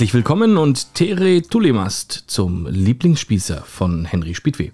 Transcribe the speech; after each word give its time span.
Herzlich 0.00 0.14
willkommen 0.14 0.56
und 0.56 0.94
Tere 0.94 1.42
Tulemast 1.42 2.24
zum 2.26 2.66
Lieblingsspießer 2.66 3.64
von 3.64 4.06
Henry 4.06 4.34
Spiedweh. 4.34 4.70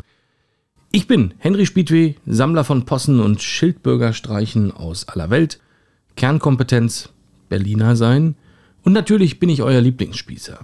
Ich 0.92 1.08
bin 1.08 1.34
Henry 1.38 1.66
Spiedweh, 1.66 2.14
Sammler 2.26 2.62
von 2.62 2.84
Possen 2.84 3.18
und 3.18 3.42
Schildbürgerstreichen 3.42 4.70
aus 4.70 5.08
aller 5.08 5.28
Welt, 5.28 5.58
Kernkompetenz 6.14 7.08
Berliner 7.48 7.96
sein 7.96 8.36
und 8.84 8.92
natürlich 8.92 9.40
bin 9.40 9.48
ich 9.48 9.62
euer 9.62 9.80
Lieblingsspießer. 9.80 10.60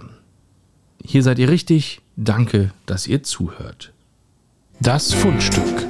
Hier 1.03 1.23
seid 1.23 1.39
ihr 1.39 1.49
richtig, 1.49 1.99
danke, 2.15 2.71
dass 2.85 3.05
ihr 3.05 3.21
zuhört. 3.21 3.91
Das 4.79 5.13
Fundstück. 5.13 5.89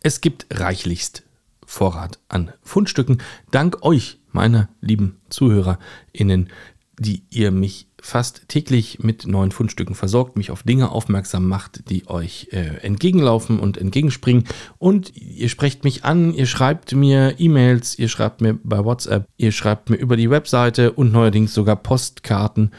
Es 0.00 0.20
gibt 0.20 0.46
reichlichst 0.50 1.24
Vorrat 1.66 2.18
an 2.28 2.52
Fundstücken. 2.62 3.18
Dank 3.50 3.82
euch, 3.82 4.18
meiner 4.32 4.68
lieben 4.80 5.16
ZuhörerInnen, 5.30 6.50
die 6.98 7.22
ihr 7.30 7.50
mich 7.50 7.88
fast 8.00 8.48
täglich 8.48 8.98
mit 9.00 9.26
neuen 9.26 9.50
Fundstücken 9.50 9.94
versorgt, 9.94 10.36
mich 10.36 10.50
auf 10.50 10.62
Dinge 10.62 10.90
aufmerksam 10.90 11.48
macht, 11.48 11.88
die 11.88 12.08
euch 12.08 12.48
äh, 12.52 12.76
entgegenlaufen 12.82 13.58
und 13.58 13.78
entgegenspringen. 13.78 14.44
Und 14.78 15.16
ihr 15.16 15.48
sprecht 15.48 15.84
mich 15.84 16.04
an, 16.04 16.34
ihr 16.34 16.46
schreibt 16.46 16.92
mir 16.94 17.36
E-Mails, 17.38 17.98
ihr 17.98 18.08
schreibt 18.08 18.42
mir 18.42 18.58
bei 18.62 18.84
WhatsApp, 18.84 19.26
ihr 19.38 19.52
schreibt 19.52 19.88
mir 19.88 19.96
über 19.96 20.16
die 20.16 20.28
Webseite 20.28 20.92
und 20.92 21.12
neuerdings 21.12 21.54
sogar 21.54 21.76
Postkarten. 21.76 22.72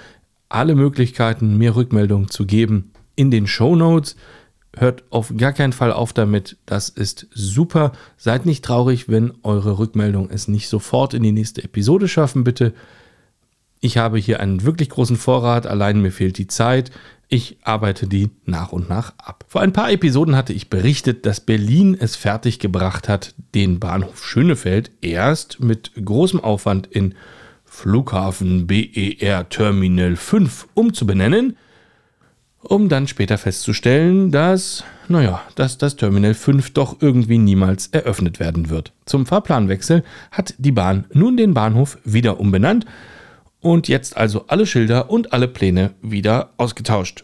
Alle 0.47 0.75
Möglichkeiten, 0.75 1.57
mir 1.57 1.75
Rückmeldungen 1.75 2.29
zu 2.29 2.45
geben 2.45 2.91
in 3.15 3.31
den 3.31 3.47
Show 3.47 3.75
Notes. 3.75 4.15
Hört 4.77 5.03
auf 5.09 5.33
gar 5.37 5.53
keinen 5.53 5.73
Fall 5.73 5.91
auf 5.91 6.11
damit. 6.11 6.57
Das 6.65 6.89
ist 6.89 7.27
super. 7.33 7.93
Seid 8.17 8.45
nicht 8.45 8.63
traurig, 8.63 9.07
wenn 9.09 9.33
eure 9.43 9.79
Rückmeldungen 9.79 10.29
es 10.29 10.47
nicht 10.47 10.67
sofort 10.67 11.13
in 11.13 11.23
die 11.23 11.31
nächste 11.31 11.63
Episode 11.63 12.07
schaffen, 12.07 12.43
bitte. 12.43 12.73
Ich 13.79 13.97
habe 13.97 14.17
hier 14.17 14.39
einen 14.39 14.63
wirklich 14.63 14.89
großen 14.89 15.15
Vorrat, 15.15 15.67
allein 15.67 16.01
mir 16.01 16.11
fehlt 16.11 16.37
die 16.37 16.47
Zeit. 16.47 16.91
Ich 17.27 17.57
arbeite 17.63 18.07
die 18.07 18.29
nach 18.45 18.71
und 18.71 18.89
nach 18.89 19.13
ab. 19.17 19.45
Vor 19.47 19.61
ein 19.61 19.73
paar 19.73 19.91
Episoden 19.91 20.35
hatte 20.35 20.53
ich 20.53 20.69
berichtet, 20.69 21.25
dass 21.25 21.39
Berlin 21.39 21.95
es 21.99 22.15
fertiggebracht 22.15 23.09
hat, 23.09 23.33
den 23.53 23.79
Bahnhof 23.79 24.25
Schönefeld 24.25 24.91
erst 25.01 25.59
mit 25.59 25.91
großem 26.03 26.39
Aufwand 26.39 26.87
in 26.87 27.15
Flughafen 27.63 28.67
BER 28.67 29.49
Terminal 29.49 30.15
5 30.15 30.67
umzubenennen 30.73 31.57
um 32.67 32.89
dann 32.89 33.07
später 33.07 33.37
festzustellen, 33.37 34.31
dass, 34.31 34.83
naja, 35.07 35.41
dass 35.55 35.77
das 35.77 35.95
Terminal 35.95 36.33
5 36.33 36.73
doch 36.73 36.97
irgendwie 37.01 37.37
niemals 37.37 37.87
eröffnet 37.87 38.39
werden 38.39 38.69
wird. 38.69 38.91
Zum 39.05 39.25
Fahrplanwechsel 39.25 40.03
hat 40.31 40.55
die 40.57 40.71
Bahn 40.71 41.05
nun 41.13 41.37
den 41.37 41.53
Bahnhof 41.53 41.97
wieder 42.03 42.39
umbenannt 42.39 42.85
und 43.61 43.87
jetzt 43.87 44.17
also 44.17 44.45
alle 44.47 44.65
Schilder 44.65 45.09
und 45.09 45.33
alle 45.33 45.47
Pläne 45.47 45.91
wieder 46.01 46.53
ausgetauscht. 46.57 47.23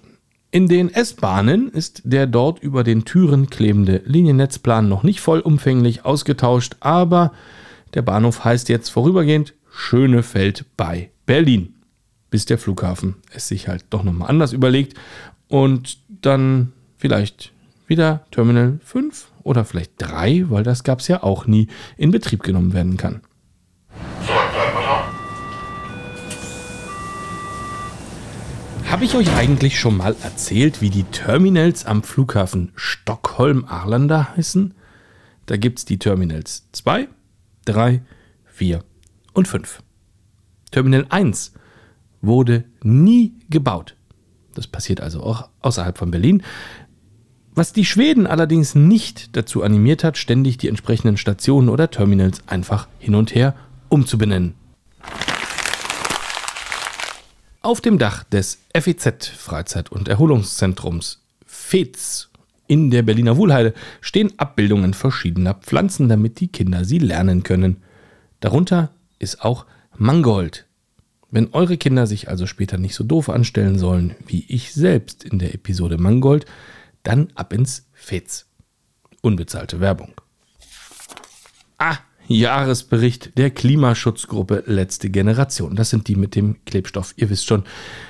In 0.51 0.67
den 0.67 0.93
S-Bahnen 0.93 1.69
ist 1.69 2.01
der 2.03 2.27
dort 2.27 2.61
über 2.61 2.83
den 2.83 3.05
Türen 3.05 3.49
klebende 3.49 4.01
Liniennetzplan 4.05 4.87
noch 4.87 5.03
nicht 5.03 5.21
vollumfänglich 5.21 6.03
ausgetauscht, 6.03 6.75
aber 6.81 7.31
der 7.93 8.01
Bahnhof 8.01 8.43
heißt 8.43 8.69
jetzt 8.69 8.89
vorübergehend 8.89 9.53
Schönefeld 9.69 10.65
bei 10.75 11.09
Berlin 11.25 11.73
bis 12.31 12.45
der 12.45 12.57
Flughafen 12.57 13.17
es 13.31 13.47
sich 13.47 13.67
halt 13.67 13.85
doch 13.91 14.03
nochmal 14.03 14.29
anders 14.29 14.53
überlegt 14.53 14.97
und 15.51 15.97
dann 16.07 16.71
vielleicht 16.97 17.51
wieder 17.85 18.25
Terminal 18.31 18.79
5 18.85 19.27
oder 19.43 19.65
vielleicht 19.65 19.91
3, 19.97 20.49
weil 20.49 20.63
das 20.63 20.85
gab 20.85 20.99
es 20.99 21.09
ja 21.09 21.23
auch 21.23 21.45
nie, 21.45 21.67
in 21.97 22.09
Betrieb 22.11 22.41
genommen 22.41 22.73
werden 22.73 22.95
kann. 22.95 23.21
Habe 28.89 29.03
ich 29.05 29.13
euch 29.15 29.33
eigentlich 29.35 29.77
schon 29.77 29.97
mal 29.97 30.15
erzählt, 30.23 30.81
wie 30.81 30.89
die 30.89 31.03
Terminals 31.03 31.85
am 31.85 32.03
Flughafen 32.03 32.71
Stockholm-Arlanda 32.75 34.35
heißen? 34.37 34.73
Da 35.47 35.57
gibt 35.57 35.79
es 35.79 35.85
die 35.85 35.97
Terminals 35.97 36.67
2, 36.71 37.09
3, 37.65 38.01
4 38.45 38.83
und 39.33 39.47
5. 39.49 39.83
Terminal 40.71 41.05
1 41.09 41.53
wurde 42.21 42.63
nie 42.83 43.33
gebaut. 43.49 43.95
Das 44.55 44.67
passiert 44.67 45.01
also 45.01 45.23
auch 45.23 45.49
außerhalb 45.61 45.97
von 45.97 46.11
Berlin. 46.11 46.43
Was 47.53 47.73
die 47.73 47.85
Schweden 47.85 48.27
allerdings 48.27 48.75
nicht 48.75 49.35
dazu 49.35 49.61
animiert 49.61 50.03
hat, 50.03 50.17
ständig 50.17 50.57
die 50.57 50.69
entsprechenden 50.69 51.17
Stationen 51.17 51.67
oder 51.67 51.91
Terminals 51.91 52.41
einfach 52.47 52.87
hin 52.99 53.15
und 53.15 53.35
her 53.35 53.55
umzubenennen. 53.89 54.55
Auf 57.61 57.81
dem 57.81 57.99
Dach 57.99 58.23
des 58.23 58.59
FEZ 58.73 59.27
Freizeit- 59.27 59.91
und 59.91 60.07
Erholungszentrums 60.07 61.21
FEZ 61.45 62.29
in 62.67 62.89
der 62.89 63.03
Berliner 63.03 63.35
Wohlheide 63.35 63.73
stehen 63.99 64.31
Abbildungen 64.39 64.93
verschiedener 64.93 65.55
Pflanzen, 65.55 66.07
damit 66.07 66.39
die 66.39 66.47
Kinder 66.47 66.85
sie 66.85 66.99
lernen 66.99 67.43
können. 67.43 67.83
Darunter 68.39 68.91
ist 69.19 69.43
auch 69.43 69.65
Mangold, 69.97 70.65
wenn 71.31 71.53
eure 71.53 71.77
Kinder 71.77 72.07
sich 72.07 72.29
also 72.29 72.45
später 72.45 72.77
nicht 72.77 72.93
so 72.93 73.03
doof 73.03 73.29
anstellen 73.29 73.79
sollen, 73.79 74.15
wie 74.27 74.45
ich 74.47 74.73
selbst 74.73 75.23
in 75.23 75.39
der 75.39 75.53
Episode 75.53 75.97
Mangold, 75.97 76.45
dann 77.03 77.29
ab 77.35 77.53
ins 77.53 77.87
Fetz. 77.93 78.47
Unbezahlte 79.21 79.79
Werbung. 79.79 80.13
Ah, 81.77 81.97
Jahresbericht 82.27 83.37
der 83.37 83.49
Klimaschutzgruppe 83.49 84.63
Letzte 84.65 85.09
Generation. 85.09 85.75
Das 85.75 85.89
sind 85.89 86.07
die 86.07 86.15
mit 86.15 86.35
dem 86.35 86.63
Klebstoff. 86.65 87.13
Ihr 87.17 87.29
wisst 87.29 87.47
schon, 87.47 87.63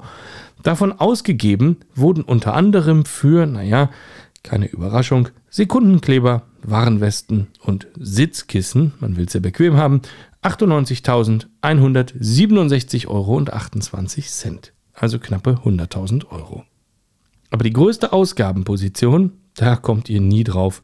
Davon 0.62 0.92
ausgegeben 0.92 1.76
wurden 1.94 2.22
unter 2.22 2.54
anderem 2.54 3.04
für, 3.04 3.44
naja, 3.44 3.90
keine 4.42 4.64
Überraschung, 4.64 5.28
Sekundenkleber, 5.50 6.44
Warenwesten 6.62 7.48
und 7.60 7.88
Sitzkissen, 8.00 8.94
man 8.98 9.18
will 9.18 9.26
es 9.26 9.34
ja 9.34 9.40
bequem 9.40 9.76
haben, 9.76 10.00
98.167 10.42 13.08
Euro 13.08 13.36
und 13.36 13.52
28 13.52 14.30
Cent, 14.30 14.72
also 14.94 15.18
knappe 15.18 15.60
100.000 15.62 16.30
Euro. 16.30 16.64
Aber 17.54 17.62
die 17.62 17.72
größte 17.72 18.12
Ausgabenposition, 18.12 19.38
da 19.54 19.76
kommt 19.76 20.10
ihr 20.10 20.20
nie 20.20 20.42
drauf. 20.42 20.82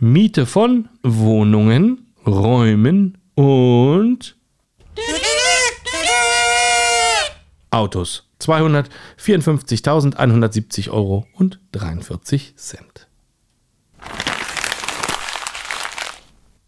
Miete 0.00 0.44
von 0.44 0.88
Wohnungen, 1.04 2.08
Räumen 2.26 3.16
und 3.36 4.36
Autos. 7.70 8.28
254.170 8.40 10.90
Euro 10.90 11.28
und 11.34 11.60
43 11.70 12.56
Cent. 12.56 13.06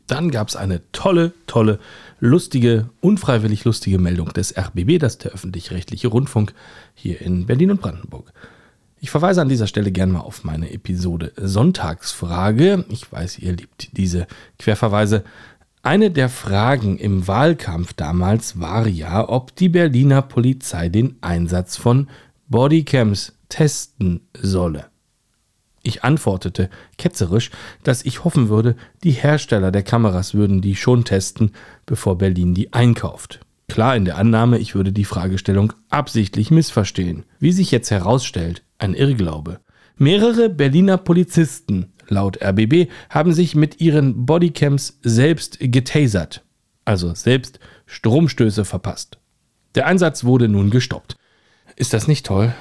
Dann 0.06 0.30
gab 0.30 0.50
es 0.50 0.54
eine 0.54 0.82
tolle, 0.92 1.32
tolle, 1.48 1.80
lustige, 2.20 2.90
unfreiwillig 3.00 3.64
lustige 3.64 3.98
Meldung 3.98 4.28
des 4.28 4.56
RBB, 4.56 5.00
das 5.00 5.14
ist 5.14 5.24
der 5.24 5.32
öffentlich-rechtliche 5.32 6.06
Rundfunk 6.06 6.54
hier 6.94 7.20
in 7.20 7.46
Berlin 7.46 7.72
und 7.72 7.80
Brandenburg. 7.80 8.32
Ich 9.04 9.10
verweise 9.10 9.42
an 9.42 9.48
dieser 9.48 9.66
Stelle 9.66 9.90
gerne 9.90 10.12
mal 10.12 10.20
auf 10.20 10.44
meine 10.44 10.70
Episode 10.70 11.32
Sonntagsfrage. 11.36 12.84
Ich 12.88 13.10
weiß, 13.10 13.40
ihr 13.40 13.52
liebt 13.52 13.96
diese 13.96 14.28
Querverweise. 14.60 15.24
Eine 15.82 16.12
der 16.12 16.28
Fragen 16.28 16.98
im 16.98 17.26
Wahlkampf 17.26 17.94
damals 17.94 18.60
war 18.60 18.86
ja, 18.86 19.28
ob 19.28 19.56
die 19.56 19.68
Berliner 19.68 20.22
Polizei 20.22 20.88
den 20.88 21.16
Einsatz 21.20 21.76
von 21.76 22.10
Bodycams 22.46 23.32
testen 23.48 24.20
solle. 24.40 24.86
Ich 25.82 26.04
antwortete 26.04 26.70
ketzerisch, 26.96 27.50
dass 27.82 28.04
ich 28.04 28.22
hoffen 28.22 28.48
würde, 28.50 28.76
die 29.02 29.10
Hersteller 29.10 29.72
der 29.72 29.82
Kameras 29.82 30.32
würden 30.32 30.60
die 30.60 30.76
schon 30.76 31.04
testen, 31.04 31.50
bevor 31.86 32.18
Berlin 32.18 32.54
die 32.54 32.72
einkauft. 32.72 33.40
Klar 33.68 33.96
in 33.96 34.04
der 34.04 34.18
Annahme, 34.18 34.58
ich 34.58 34.76
würde 34.76 34.92
die 34.92 35.04
Fragestellung 35.04 35.72
absichtlich 35.90 36.52
missverstehen. 36.52 37.24
Wie 37.40 37.52
sich 37.52 37.72
jetzt 37.72 37.90
herausstellt, 37.90 38.62
ein 38.82 38.94
Irrglaube. 38.94 39.60
Mehrere 39.96 40.48
Berliner 40.48 40.98
Polizisten, 40.98 41.92
laut 42.08 42.42
RBB, 42.42 42.90
haben 43.08 43.32
sich 43.32 43.54
mit 43.54 43.80
ihren 43.80 44.26
Bodycams 44.26 44.98
selbst 45.02 45.58
getasert, 45.60 46.44
also 46.84 47.14
selbst 47.14 47.60
Stromstöße 47.86 48.64
verpasst. 48.64 49.18
Der 49.74 49.86
Einsatz 49.86 50.24
wurde 50.24 50.48
nun 50.48 50.70
gestoppt. 50.70 51.16
Ist 51.76 51.92
das 51.92 52.08
nicht 52.08 52.26
toll? 52.26 52.52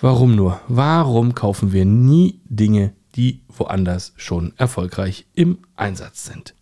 Warum 0.00 0.36
nur? 0.36 0.60
Warum 0.68 1.34
kaufen 1.34 1.72
wir 1.72 1.84
nie 1.84 2.40
Dinge, 2.44 2.92
die 3.16 3.40
woanders 3.48 4.12
schon 4.16 4.52
erfolgreich 4.56 5.26
im 5.34 5.58
Einsatz 5.76 6.26
sind? 6.26 6.54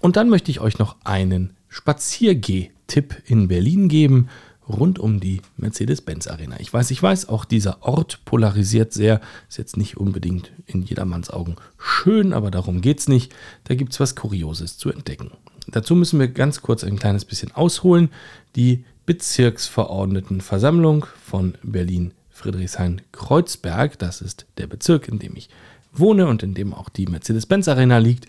Und 0.00 0.16
dann 0.16 0.28
möchte 0.28 0.50
ich 0.50 0.60
euch 0.60 0.78
noch 0.78 0.96
einen 1.04 1.56
Spaziergeh-Tipp 1.68 3.22
in 3.24 3.48
Berlin 3.48 3.88
geben 3.88 4.28
rund 4.72 4.98
um 4.98 5.20
die 5.20 5.40
Mercedes-Benz 5.56 6.26
Arena. 6.26 6.58
Ich 6.60 6.72
weiß, 6.72 6.90
ich 6.90 7.02
weiß, 7.02 7.28
auch 7.28 7.44
dieser 7.44 7.82
Ort 7.82 8.24
polarisiert 8.24 8.92
sehr. 8.92 9.20
Ist 9.48 9.58
jetzt 9.58 9.76
nicht 9.76 9.96
unbedingt 9.96 10.52
in 10.66 10.82
jedermanns 10.82 11.30
Augen 11.30 11.56
schön, 11.78 12.32
aber 12.32 12.50
darum 12.50 12.80
geht 12.80 13.00
es 13.00 13.08
nicht. 13.08 13.34
Da 13.64 13.74
gibt 13.74 13.92
es 13.92 14.00
was 14.00 14.16
Kurioses 14.16 14.78
zu 14.78 14.90
entdecken. 14.90 15.30
Dazu 15.68 15.94
müssen 15.94 16.18
wir 16.18 16.28
ganz 16.28 16.62
kurz 16.62 16.84
ein 16.84 16.98
kleines 16.98 17.24
bisschen 17.24 17.52
ausholen. 17.52 18.10
Die 18.56 18.84
Bezirksverordnetenversammlung 19.06 21.06
von 21.24 21.56
Berlin 21.62 22.12
Friedrichshain-Kreuzberg, 22.30 23.98
das 23.98 24.20
ist 24.20 24.46
der 24.58 24.66
Bezirk, 24.66 25.08
in 25.08 25.18
dem 25.18 25.36
ich 25.36 25.48
wohne 25.92 26.26
und 26.26 26.42
in 26.42 26.54
dem 26.54 26.74
auch 26.74 26.88
die 26.88 27.06
Mercedes-Benz 27.06 27.68
Arena 27.68 27.98
liegt, 27.98 28.26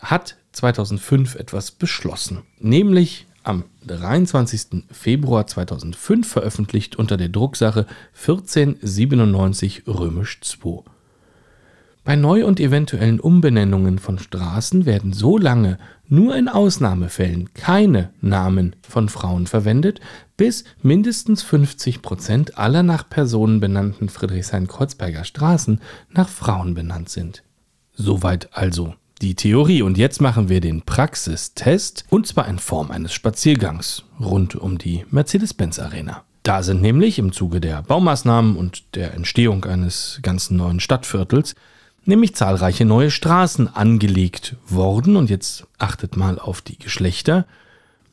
hat 0.00 0.36
2005 0.52 1.34
etwas 1.34 1.70
beschlossen, 1.70 2.42
nämlich 2.58 3.26
am 3.42 3.64
23. 3.86 4.84
Februar 4.90 5.46
2005 5.46 6.28
veröffentlicht 6.28 6.96
unter 6.96 7.16
der 7.16 7.28
Drucksache 7.28 7.86
1497 8.14 9.84
römisch 9.86 10.40
2. 10.40 10.82
Bei 12.02 12.16
Neu- 12.16 12.46
und 12.46 12.60
eventuellen 12.60 13.20
Umbenennungen 13.20 13.98
von 13.98 14.18
Straßen 14.18 14.86
werden 14.86 15.12
so 15.12 15.36
lange 15.36 15.78
nur 16.08 16.34
in 16.34 16.48
Ausnahmefällen 16.48 17.52
keine 17.54 18.10
Namen 18.20 18.74
von 18.82 19.08
Frauen 19.08 19.46
verwendet, 19.46 20.00
bis 20.36 20.64
mindestens 20.82 21.42
50 21.42 22.02
Prozent 22.02 22.58
aller 22.58 22.82
nach 22.82 23.08
Personen 23.08 23.60
benannten 23.60 24.08
Friedrichshain-Kreuzberger 24.08 25.24
Straßen 25.24 25.80
nach 26.10 26.28
Frauen 26.28 26.74
benannt 26.74 27.10
sind. 27.10 27.42
Soweit 27.92 28.48
also 28.56 28.94
die 29.20 29.34
Theorie. 29.34 29.82
Und 29.82 29.98
jetzt 29.98 30.20
machen 30.20 30.48
wir 30.48 30.60
den 30.60 30.82
Praxistest, 30.82 32.04
und 32.10 32.26
zwar 32.26 32.48
in 32.48 32.58
Form 32.58 32.90
eines 32.90 33.12
Spaziergangs 33.12 34.04
rund 34.18 34.54
um 34.54 34.78
die 34.78 35.04
Mercedes-Benz 35.10 35.78
Arena. 35.78 36.22
Da 36.42 36.62
sind 36.62 36.80
nämlich 36.80 37.18
im 37.18 37.32
Zuge 37.32 37.60
der 37.60 37.82
Baumaßnahmen 37.82 38.56
und 38.56 38.94
der 38.94 39.14
Entstehung 39.14 39.64
eines 39.64 40.20
ganzen 40.22 40.56
neuen 40.56 40.80
Stadtviertels 40.80 41.54
nämlich 42.04 42.34
zahlreiche 42.34 42.84
neue 42.84 43.10
Straßen 43.10 43.74
angelegt 43.74 44.56
worden. 44.66 45.16
Und 45.16 45.30
jetzt 45.30 45.66
achtet 45.78 46.16
mal 46.16 46.38
auf 46.38 46.60
die 46.60 46.78
Geschlechter. 46.78 47.46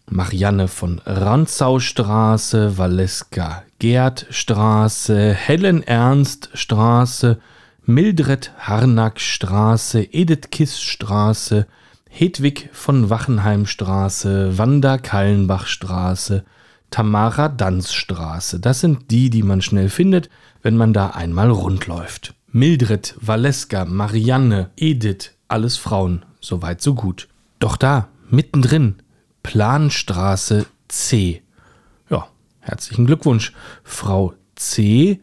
Marianne 0.10 0.70
von 0.70 1.02
Ranzau-Straße, 1.06 2.78
Valeska 2.78 3.64
Gerd-Straße, 3.80 5.34
Helen 5.34 5.84
Ernst-Straße, 5.84 7.40
Mildred 7.90 8.52
Harnack-Straße, 8.60 10.12
Edith 10.12 10.50
Kiss-Straße, 10.52 11.68
Hedwig 12.10 12.70
von 12.74 13.10
Wachenheim-Straße, 13.10 14.58
Wanda 14.58 14.98
Kallenbach-Straße, 14.98 16.44
Tamara 16.92 17.48
Danz-Straße. 17.48 18.60
Das 18.60 18.82
sind 18.82 19.10
die, 19.10 19.30
die 19.30 19.42
man 19.42 19.62
schnell 19.62 19.88
findet, 19.88 20.30
wenn 20.62 20.76
man 20.76 20.92
da 20.92 21.12
einmal 21.12 21.50
rundläuft. 21.50 22.34
Mildred, 22.52 23.16
Valeska, 23.22 23.86
Marianne, 23.86 24.70
Edith, 24.76 25.32
alles 25.48 25.78
Frauen, 25.78 26.26
soweit 26.42 26.82
so 26.82 26.94
gut. 26.94 27.30
Doch 27.60 27.78
da, 27.78 28.10
mittendrin, 28.30 28.96
Planstraße 29.44 30.66
C. 30.90 31.42
Ja, 32.10 32.28
herzlichen 32.60 33.06
Glückwunsch, 33.06 33.54
Frau 33.86 34.34
C. 34.56 35.22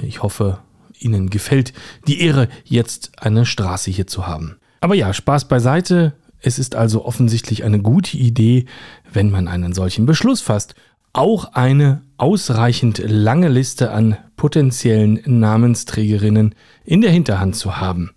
Ich 0.00 0.22
hoffe, 0.22 0.60
Ihnen 1.00 1.30
gefällt 1.30 1.72
die 2.06 2.20
Ehre, 2.20 2.48
jetzt 2.64 3.12
eine 3.18 3.46
Straße 3.46 3.90
hier 3.90 4.06
zu 4.06 4.26
haben. 4.26 4.56
Aber 4.80 4.94
ja, 4.94 5.12
Spaß 5.12 5.48
beiseite. 5.48 6.14
Es 6.40 6.58
ist 6.58 6.76
also 6.76 7.04
offensichtlich 7.04 7.64
eine 7.64 7.80
gute 7.80 8.16
Idee, 8.16 8.66
wenn 9.12 9.30
man 9.30 9.48
einen 9.48 9.72
solchen 9.72 10.06
Beschluss 10.06 10.40
fasst, 10.40 10.76
auch 11.12 11.54
eine 11.54 12.02
ausreichend 12.16 13.02
lange 13.04 13.48
Liste 13.48 13.90
an 13.90 14.16
potenziellen 14.36 15.20
Namensträgerinnen 15.26 16.54
in 16.84 17.00
der 17.00 17.10
Hinterhand 17.10 17.56
zu 17.56 17.78
haben. 17.78 18.10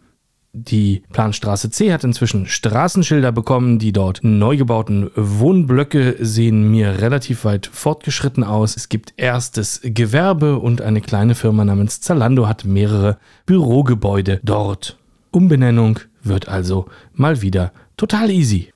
Die 0.54 1.04
Planstraße 1.14 1.70
C 1.70 1.94
hat 1.94 2.04
inzwischen 2.04 2.46
Straßenschilder 2.46 3.32
bekommen. 3.32 3.80
Die 3.80 3.94
dort 3.94 4.20
neu 4.22 4.58
gebauten 4.58 5.10
Wohnblöcke 5.16 6.18
sehen 6.20 6.70
mir 6.70 7.02
relativ 7.02 7.46
weit 7.46 7.68
fortgeschritten 7.68 8.44
aus. 8.44 8.76
Es 8.76 8.90
gibt 8.90 9.14
erstes 9.16 9.80
Gewerbe 9.82 10.60
und 10.60 10.82
eine 10.82 11.00
kleine 11.00 11.36
Firma 11.36 11.64
namens 11.64 12.02
Zalando 12.02 12.50
hat 12.50 12.66
mehrere 12.66 13.18
Bürogebäude 13.46 14.42
dort. 14.44 14.98
Umbenennung 15.32 16.00
wird 16.22 16.50
also 16.50 16.88
mal 17.14 17.42
wieder 17.42 17.72
total 17.96 18.30
easy. 18.30 18.74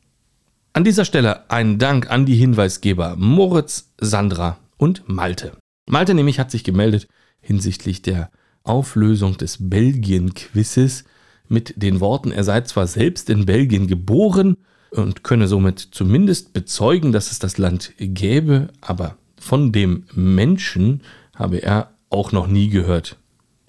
An 0.71 0.85
dieser 0.85 1.03
Stelle 1.03 1.49
ein 1.49 1.77
Dank 1.77 2.09
an 2.09 2.25
die 2.25 2.35
Hinweisgeber 2.35 3.15
Moritz, 3.17 3.91
Sandra 3.99 4.57
und 4.77 5.09
Malte. 5.09 5.57
Malte 5.89 6.13
nämlich 6.13 6.39
hat 6.39 6.51
sich 6.51 6.63
gemeldet 6.63 7.07
hinsichtlich 7.41 8.01
der 8.01 8.31
Auflösung 8.63 9.37
des 9.37 9.57
Belgien-Quizzes 9.59 11.03
mit 11.47 11.73
den 11.81 11.99
Worten, 11.99 12.31
er 12.31 12.43
sei 12.43 12.61
zwar 12.61 12.87
selbst 12.87 13.29
in 13.29 13.45
Belgien 13.45 13.87
geboren 13.87 14.57
und 14.91 15.23
könne 15.23 15.47
somit 15.47 15.79
zumindest 15.79 16.53
bezeugen, 16.53 17.11
dass 17.11 17.31
es 17.31 17.39
das 17.39 17.57
Land 17.57 17.93
gäbe, 17.97 18.69
aber 18.81 19.17
von 19.39 19.71
dem 19.71 20.05
Menschen 20.13 21.01
habe 21.35 21.57
er 21.57 21.91
auch 22.09 22.31
noch 22.31 22.47
nie 22.47 22.69
gehört. 22.69 23.17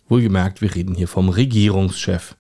Wohlgemerkt, 0.09 0.63
wir 0.63 0.75
reden 0.75 0.95
hier 0.95 1.09
vom 1.09 1.29
Regierungschef. 1.29 2.37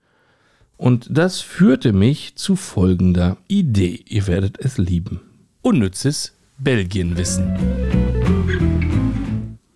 Und 0.76 1.08
das 1.10 1.40
führte 1.40 1.92
mich 1.92 2.36
zu 2.36 2.54
folgender 2.54 3.38
Idee. 3.48 4.04
Ihr 4.06 4.26
werdet 4.26 4.58
es 4.58 4.78
lieben. 4.78 5.20
Unnützes 5.62 6.34
Belgienwissen. 6.58 7.56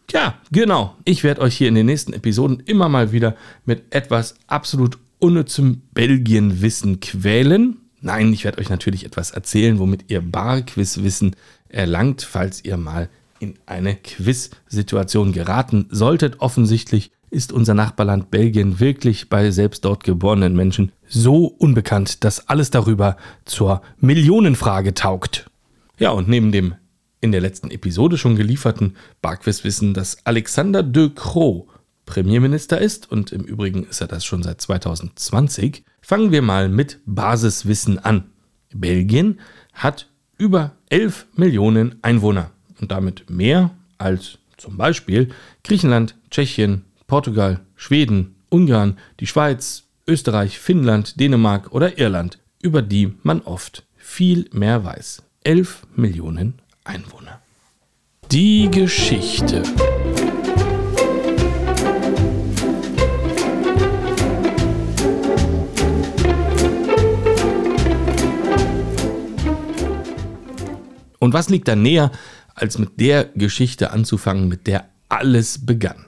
Tja, 0.07 0.35
genau. 0.53 0.97
Ich 1.05 1.25
werde 1.25 1.41
euch 1.41 1.57
hier 1.57 1.69
in 1.69 1.75
den 1.75 1.87
nächsten 1.87 2.13
Episoden 2.13 2.61
immer 2.61 2.89
mal 2.89 3.13
wieder 3.13 3.37
mit 3.65 3.95
etwas 3.95 4.35
absolut 4.47 4.99
unnützem 5.21 5.83
Belgien-Wissen 5.95 7.01
quälen. 7.01 7.79
Nein, 8.01 8.33
ich 8.33 8.45
werde 8.45 8.59
euch 8.59 8.71
natürlich 8.71 9.05
etwas 9.05 9.31
erzählen, 9.31 9.79
womit 9.79 10.11
ihr 10.11 10.21
Barquiz-Wissen 10.21 11.37
erlangt, 11.69 12.23
falls 12.23 12.65
ihr 12.65 12.77
mal 12.77 13.09
in 13.39 13.55
eine 13.67 13.97
Quiz-Situation 13.97 15.33
geraten 15.33 15.87
solltet. 15.91 16.41
Offensichtlich 16.41 17.11
ist 17.31 17.53
unser 17.53 17.75
Nachbarland 17.75 18.31
Belgien 18.31 18.81
wirklich 18.81 19.29
bei 19.29 19.51
selbst 19.51 19.85
dort 19.85 20.05
geborenen 20.05 20.55
Menschen 20.55 20.93
so 21.09 21.47
unbekannt, 21.47 22.25
dass 22.25 22.49
alles 22.49 22.71
darüber 22.71 23.17
zur 23.45 23.83
Millionenfrage 23.99 24.95
taugt. 24.95 25.51
Ja, 25.99 26.11
und 26.11 26.29
neben 26.29 26.53
dem 26.53 26.75
in 27.21 27.33
der 27.33 27.41
letzten 27.41 27.71
Episode 27.71 28.17
schon 28.17 28.37
gelieferten 28.37 28.97
Barquiz-Wissen, 29.23 29.95
dass 29.95 30.25
Alexander 30.25 30.83
de 30.83 31.11
Croo 31.15 31.69
Premierminister 32.11 32.81
ist, 32.81 33.09
und 33.09 33.31
im 33.31 33.43
Übrigen 33.45 33.85
ist 33.85 34.01
er 34.01 34.09
das 34.09 34.25
schon 34.25 34.43
seit 34.43 34.61
2020, 34.61 35.85
fangen 36.03 36.33
wir 36.33 36.43
mal 36.43 36.69
mit 36.69 36.99
Basiswissen 37.07 38.01
an. 38.01 38.33
Belgien 38.75 39.39
hat 39.73 40.09
über 40.37 40.73
11 40.89 41.27
Millionen 41.37 42.01
Einwohner 42.03 42.51
und 42.81 42.91
damit 42.91 43.31
mehr 43.31 43.71
als 43.99 44.39
zum 44.57 44.77
Beispiel 44.77 45.29
Griechenland, 45.63 46.17
Tschechien, 46.33 46.85
Portugal, 47.07 47.61
Schweden, 47.77 48.35
Ungarn, 48.49 48.99
die 49.21 49.29
Schweiz, 49.29 49.85
Österreich, 50.09 50.59
Finnland, 50.59 51.21
Dänemark 51.21 51.73
oder 51.73 51.97
Irland, 51.97 52.41
über 52.61 52.83
die 52.83 53.13
man 53.23 53.41
oft 53.43 53.87
viel 53.97 54.49
mehr 54.53 54.85
weiß. 54.85 55.23
11 55.45 55.87
Millionen 55.95 56.55
Einwohner. 56.83 57.41
Die 58.33 58.69
Geschichte. 58.69 59.63
Und 71.21 71.33
was 71.33 71.49
liegt 71.49 71.69
da 71.69 71.77
näher, 71.77 72.11
als 72.57 72.79
mit 72.79 72.99
der 72.99 73.27
Geschichte 73.37 73.93
anzufangen, 73.93 74.49
mit 74.49 74.67
der 74.67 74.89
alles 75.09 75.65
begann? 75.65 76.07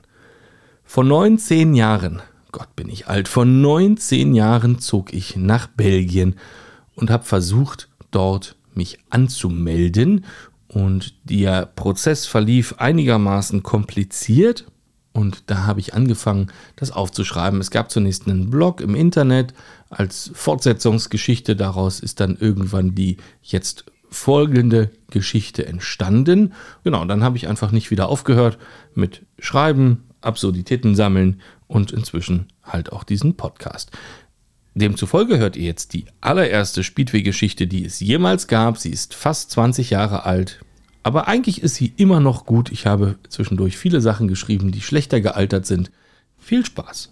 Vor 0.83 1.05
19 1.05 1.75
Jahren, 1.75 2.21
Gott 2.51 2.75
bin 2.75 2.89
ich 2.89 3.07
alt, 3.07 3.29
vor 3.29 3.45
19 3.45 4.35
Jahren 4.35 4.81
zog 4.81 5.13
ich 5.13 5.37
nach 5.37 5.69
Belgien 5.69 6.35
und 6.97 7.11
habe 7.11 7.25
versucht, 7.25 7.89
dort 8.11 8.57
mich 8.75 8.99
anzumelden. 9.11 10.25
Und 10.69 11.15
der 11.25 11.67
Prozess 11.67 12.27
verlief 12.27 12.75
einigermaßen 12.79 13.63
kompliziert. 13.63 14.67
Und 15.13 15.51
da 15.51 15.67
habe 15.67 15.81
ich 15.81 15.93
angefangen, 15.93 16.51
das 16.77 16.91
aufzuschreiben. 16.91 17.61
Es 17.61 17.71
gab 17.71 17.91
zunächst 17.91 18.27
einen 18.27 18.49
Blog 18.49 18.81
im 18.81 18.95
Internet. 18.95 19.53
Als 19.91 20.31
Fortsetzungsgeschichte 20.33 21.55
daraus 21.55 22.01
ist 22.01 22.21
dann 22.21 22.37
irgendwann 22.39 22.95
die 22.95 23.19
jetzt 23.43 23.85
folgende 24.13 24.91
Geschichte 25.11 25.67
entstanden. 25.67 26.53
Genau, 26.85 27.05
dann 27.05 27.25
habe 27.25 27.37
ich 27.37 27.49
einfach 27.49 27.73
nicht 27.73 27.91
wieder 27.91 28.09
aufgehört 28.09 28.59
mit 28.95 29.23
Schreiben, 29.39 30.05
Absurditäten 30.21 30.95
sammeln 30.95 31.41
und 31.67 31.93
inzwischen 31.93 32.47
halt 32.63 32.93
auch 32.93 33.05
diesen 33.05 33.37
Podcast. 33.37 33.91
Demzufolge 34.75 35.39
hört 35.39 35.57
ihr 35.57 35.65
jetzt 35.65 35.93
die 35.93 36.07
allererste 36.21 36.83
Speedway-Geschichte, 36.83 37.67
die 37.67 37.85
es 37.85 38.01
jemals 38.01 38.47
gab. 38.47 38.79
Sie 38.79 38.91
ist 38.91 39.15
fast 39.15 39.51
20 39.51 39.91
Jahre 39.91 40.25
alt. 40.25 40.61
Aber 41.03 41.29
eigentlich 41.29 41.63
ist 41.63 41.75
sie 41.75 41.93
immer 41.97 42.21
noch 42.21 42.47
gut. 42.47 42.71
Ich 42.71 42.87
habe 42.87 43.17
zwischendurch 43.29 43.77
viele 43.77 44.01
Sachen 44.01 44.29
geschrieben, 44.29 44.71
die 44.71 44.81
schlechter 44.81 45.21
gealtert 45.21 45.67
sind. 45.67 45.91
Viel 46.39 46.65
Spaß. 46.65 47.11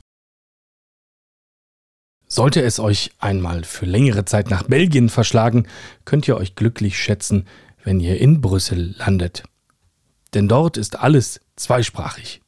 Sollte 2.33 2.63
es 2.63 2.79
euch 2.79 3.11
einmal 3.19 3.65
für 3.65 3.87
längere 3.87 4.25
Zeit 4.25 4.51
nach 4.51 4.63
Belgien 4.63 5.09
verschlagen, 5.09 5.67
könnt 6.05 6.29
ihr 6.29 6.37
euch 6.37 6.55
glücklich 6.55 6.97
schätzen, 6.97 7.45
wenn 7.83 7.99
ihr 7.99 8.21
in 8.21 8.41
Brüssel 8.41 8.95
landet. 8.99 9.43
Denn 10.33 10.47
dort 10.47 10.77
ist 10.77 11.01
alles 11.01 11.41
zweisprachig. 11.57 12.41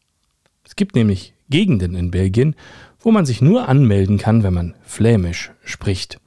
Es 0.65 0.77
gibt 0.77 0.95
nämlich 0.95 1.35
Gegenden 1.51 1.97
in 1.97 2.13
Belgien, 2.13 2.55
wo 3.01 3.11
man 3.11 3.27
sich 3.27 3.43
nur 3.43 3.69
anmelden 3.69 4.19
kann, 4.19 4.45
wenn 4.45 4.55
man 4.55 4.77
Flämisch 4.85 5.51
spricht. 5.65 6.21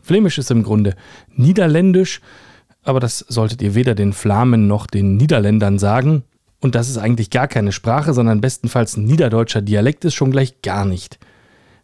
Flämisch 0.00 0.38
ist 0.38 0.50
im 0.50 0.62
Grunde 0.62 0.96
Niederländisch, 1.28 2.22
aber 2.82 3.00
das 3.00 3.18
solltet 3.18 3.60
ihr 3.60 3.74
weder 3.74 3.94
den 3.94 4.14
Flamen 4.14 4.66
noch 4.66 4.86
den 4.86 5.18
Niederländern 5.18 5.78
sagen. 5.78 6.24
Und 6.58 6.74
das 6.74 6.88
ist 6.88 6.96
eigentlich 6.96 7.28
gar 7.28 7.48
keine 7.48 7.72
Sprache, 7.72 8.14
sondern 8.14 8.40
bestenfalls 8.40 8.96
ein 8.96 9.04
niederdeutscher 9.04 9.60
Dialekt 9.60 10.06
ist 10.06 10.14
schon 10.14 10.30
gleich 10.30 10.62
gar 10.62 10.86
nicht. 10.86 11.18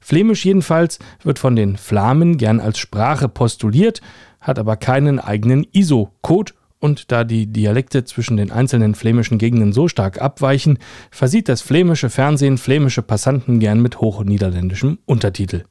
Flämisch 0.01 0.45
jedenfalls 0.45 0.99
wird 1.23 1.39
von 1.39 1.57
den 1.57 1.77
Flamen 1.77 2.37
gern 2.37 2.61
als 2.61 2.79
Sprache 2.79 3.29
postuliert, 3.29 4.01
hat 4.41 4.59
aber 4.59 4.77
keinen 4.77 5.19
eigenen 5.19 5.67
ISO-Code 5.73 6.53
und 6.79 7.11
da 7.11 7.25
die 7.25 7.47
Dialekte 7.47 8.05
zwischen 8.05 8.37
den 8.37 8.53
einzelnen 8.53 8.95
flämischen 8.95 9.39
Gegenden 9.39 9.73
so 9.73 9.89
stark 9.89 10.21
abweichen, 10.21 10.79
versieht 11.11 11.49
das 11.49 11.63
flämische 11.63 12.11
Fernsehen 12.11 12.59
flämische 12.59 13.03
Passanten 13.03 13.61
gern 13.61 13.81
mit 13.81 14.01
hochniederländischem 14.01 14.99
Untertitel. 15.07 15.65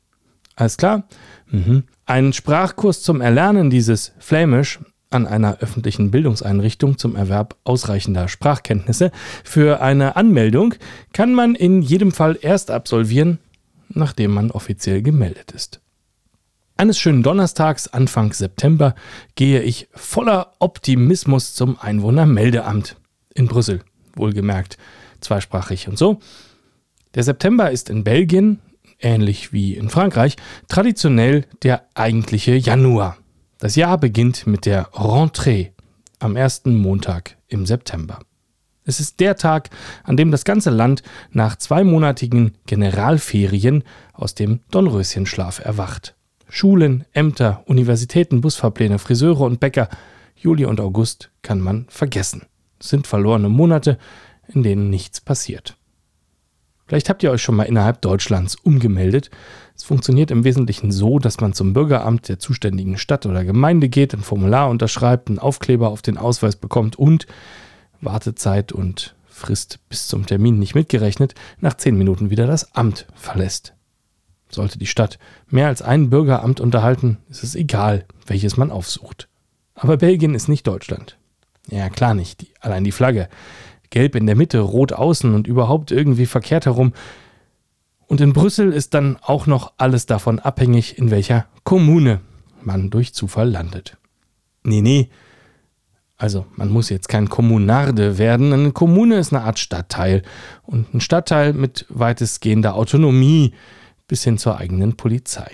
Alles 0.56 0.78
klar? 0.78 1.08
Mhm. 1.50 1.84
Ein 2.06 2.34
Sprachkurs 2.34 3.02
zum 3.02 3.22
Erlernen 3.22 3.70
dieses 3.70 4.14
Flämisch 4.20 4.80
an 5.10 5.28
einer 5.28 5.60
öffentlichen 5.60 6.12
Bildungseinrichtung 6.12 6.98
zum 6.98 7.16
Erwerb 7.16 7.56
ausreichender 7.64 8.28
Sprachkenntnisse 8.28 9.12
für 9.44 9.82
eine 9.82 10.16
Anmeldung 10.16 10.76
kann 11.14 11.34
man 11.34 11.56
in 11.56 11.82
jedem 11.82 12.12
Fall 12.12 12.38
erst 12.42 12.72
absolvieren, 12.72 13.40
nachdem 13.90 14.32
man 14.32 14.52
offiziell 14.52 15.02
gemeldet 15.02 15.52
ist. 15.52 15.82
Eines 16.78 17.00
schönen 17.00 17.24
Donnerstags 17.24 17.88
Anfang 17.88 18.34
September 18.34 18.96
gehe 19.36 19.62
ich 19.62 19.88
voller 19.94 20.54
Optimismus 20.60 21.54
zum 21.54 21.80
Einwohnermeldeamt 21.80 22.98
in 23.34 23.48
Brüssel, 23.48 23.82
wohlgemerkt, 24.16 24.78
zweisprachig 25.22 25.88
und 25.88 25.98
so. 25.98 26.20
Der 27.14 27.24
September 27.24 27.72
ist 27.72 27.90
in 27.90 28.04
Belgien, 28.04 28.60
ähnlich 29.00 29.54
wie 29.54 29.76
in 29.76 29.90
Frankreich, 29.90 30.36
traditionell 30.68 31.46
der 31.64 31.88
eigentliche 31.94 32.56
Januar. 32.56 33.18
Das 33.60 33.78
Jahr 33.78 33.98
beginnt 33.98 34.46
mit 34.46 34.66
der 34.66 34.90
Rentrée 34.92 35.72
am 36.20 36.36
ersten 36.36 36.76
Montag 36.76 37.38
im 37.48 37.66
September. 37.66 38.20
Es 38.86 39.00
ist 39.00 39.20
der 39.20 39.36
Tag, 39.36 39.72
an 40.04 40.16
dem 40.16 40.32
das 40.32 40.46
ganze 40.46 40.70
Land 40.70 41.02
nach 41.32 41.56
zweimonatigen 41.56 42.54
Generalferien 42.68 43.84
aus 44.14 44.36
dem 44.36 44.60
Dornröschenschlaf 44.70 45.60
erwacht. 45.60 46.16
Schulen, 46.48 47.04
Ämter, 47.12 47.64
Universitäten, 47.66 48.42
Busfahrpläne, 48.42 49.00
Friseure 49.00 49.42
und 49.42 49.60
Bäcker. 49.60 49.90
Juli 50.36 50.66
und 50.66 50.80
August 50.80 51.32
kann 51.42 51.60
man 51.60 51.88
vergessen. 51.90 52.44
Es 52.80 52.90
sind 52.90 53.08
verlorene 53.08 53.50
Monate, 53.50 53.98
in 54.48 54.62
denen 54.62 54.92
nichts 54.92 55.20
passiert. 55.20 55.76
Vielleicht 56.88 57.10
habt 57.10 57.24
ihr 57.24 57.32
euch 57.32 57.42
schon 57.42 57.56
mal 57.56 57.64
innerhalb 57.64 58.02
Deutschlands 58.02 58.56
umgemeldet. 58.56 59.32
Es 59.76 59.84
funktioniert 59.84 60.30
im 60.30 60.44
Wesentlichen 60.44 60.92
so, 60.92 61.18
dass 61.18 61.40
man 61.40 61.54
zum 61.54 61.74
Bürgeramt 61.74 62.30
der 62.30 62.38
zuständigen 62.38 63.00
Stadt 63.00 63.26
oder 63.26 63.44
Gemeinde 63.44 63.90
geht, 63.90 64.14
ein 64.14 64.22
Formular 64.22 64.70
unterschreibt, 64.70 65.30
einen 65.30 65.40
Aufkleber 65.40 65.90
auf 65.90 66.04
den 66.04 66.20
Ausweis 66.20 66.56
bekommt 66.56 66.96
und 66.96 67.26
Wartezeit 68.06 68.72
und 68.72 69.16
Frist 69.28 69.80
bis 69.90 70.08
zum 70.08 70.26
Termin 70.26 70.60
nicht 70.60 70.76
mitgerechnet, 70.76 71.36
nach 71.60 71.74
zehn 71.74 71.98
Minuten 71.98 72.30
wieder 72.30 72.48
das 72.48 72.74
Amt 72.76 73.06
verlässt. 73.16 73.74
Sollte 74.50 74.80
die 74.80 74.86
Stadt 74.86 75.20
mehr 75.50 75.68
als 75.68 75.82
ein 75.82 76.10
Bürgeramt 76.10 76.62
unterhalten, 76.62 77.18
ist 77.30 77.44
es 77.44 77.56
egal, 77.56 78.06
welches 78.26 78.56
man 78.56 78.72
aufsucht. 78.72 79.28
Aber 79.74 79.98
Belgien 79.98 80.36
ist 80.36 80.48
nicht 80.48 80.66
Deutschland. 80.66 81.18
Ja, 81.70 81.90
klar 81.90 82.14
nicht. 82.14 82.42
Die, 82.42 82.48
allein 82.62 82.84
die 82.84 82.92
Flagge. 82.92 83.28
Gelb 83.90 84.16
in 84.16 84.26
der 84.26 84.36
Mitte, 84.36 84.60
rot 84.60 84.94
außen 84.94 85.34
und 85.34 85.48
überhaupt 85.48 85.92
irgendwie 85.92 86.26
verkehrt 86.26 86.66
herum. 86.66 86.94
Und 88.08 88.22
in 88.22 88.34
Brüssel 88.34 88.72
ist 88.72 88.94
dann 88.94 89.18
auch 89.22 89.48
noch 89.48 89.74
alles 89.78 90.06
davon 90.06 90.40
abhängig, 90.40 90.98
in 90.98 91.12
welcher 91.12 91.48
Kommune 91.64 92.22
man 92.62 92.90
durch 92.90 93.14
Zufall 93.14 93.50
landet. 93.50 93.98
Nee, 94.64 94.82
nee. 94.82 95.10
Also, 96.18 96.46
man 96.56 96.70
muss 96.70 96.90
jetzt 96.90 97.10
kein 97.10 97.30
Kommunarde 97.30 98.18
werden. 98.18 98.54
Eine 98.54 98.72
Kommune 98.72 99.18
ist 99.18 99.34
eine 99.34 99.44
Art 99.44 99.60
Stadtteil. 99.60 100.24
Und 100.64 100.94
ein 100.94 101.02
Stadtteil 101.02 101.54
mit 101.54 101.86
weitestgehender 101.90 102.76
Autonomie 102.76 103.54
bis 104.08 104.24
hin 104.24 104.38
zur 104.38 104.58
eigenen 104.58 104.96
Polizei. 104.96 105.52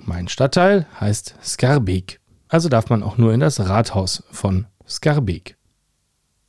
Mein 0.00 0.28
Stadtteil 0.28 0.86
heißt 0.98 1.36
Skarbek, 1.42 2.20
also 2.48 2.68
darf 2.68 2.88
man 2.88 3.02
auch 3.02 3.16
nur 3.16 3.32
in 3.32 3.40
das 3.40 3.60
Rathaus 3.60 4.24
von 4.32 4.66
Skarbek. 4.88 5.56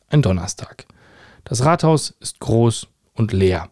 Ein 0.10 0.22
Donnerstag. 0.22 0.86
Das 1.44 1.64
Rathaus 1.64 2.16
ist 2.20 2.40
groß 2.40 2.88
und 3.14 3.34
leer. 3.34 3.70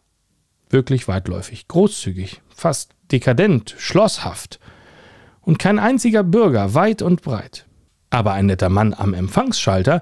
Wirklich 0.69 1.07
weitläufig, 1.07 1.67
großzügig, 1.67 2.41
fast 2.49 2.91
dekadent, 3.11 3.73
schlosshaft. 3.77 4.59
Und 5.41 5.57
kein 5.57 5.79
einziger 5.79 6.23
Bürger, 6.23 6.75
weit 6.75 7.01
und 7.01 7.21
breit. 7.23 7.65
Aber 8.09 8.33
ein 8.33 8.47
netter 8.47 8.69
Mann 8.69 8.93
am 8.93 9.13
Empfangsschalter, 9.13 10.01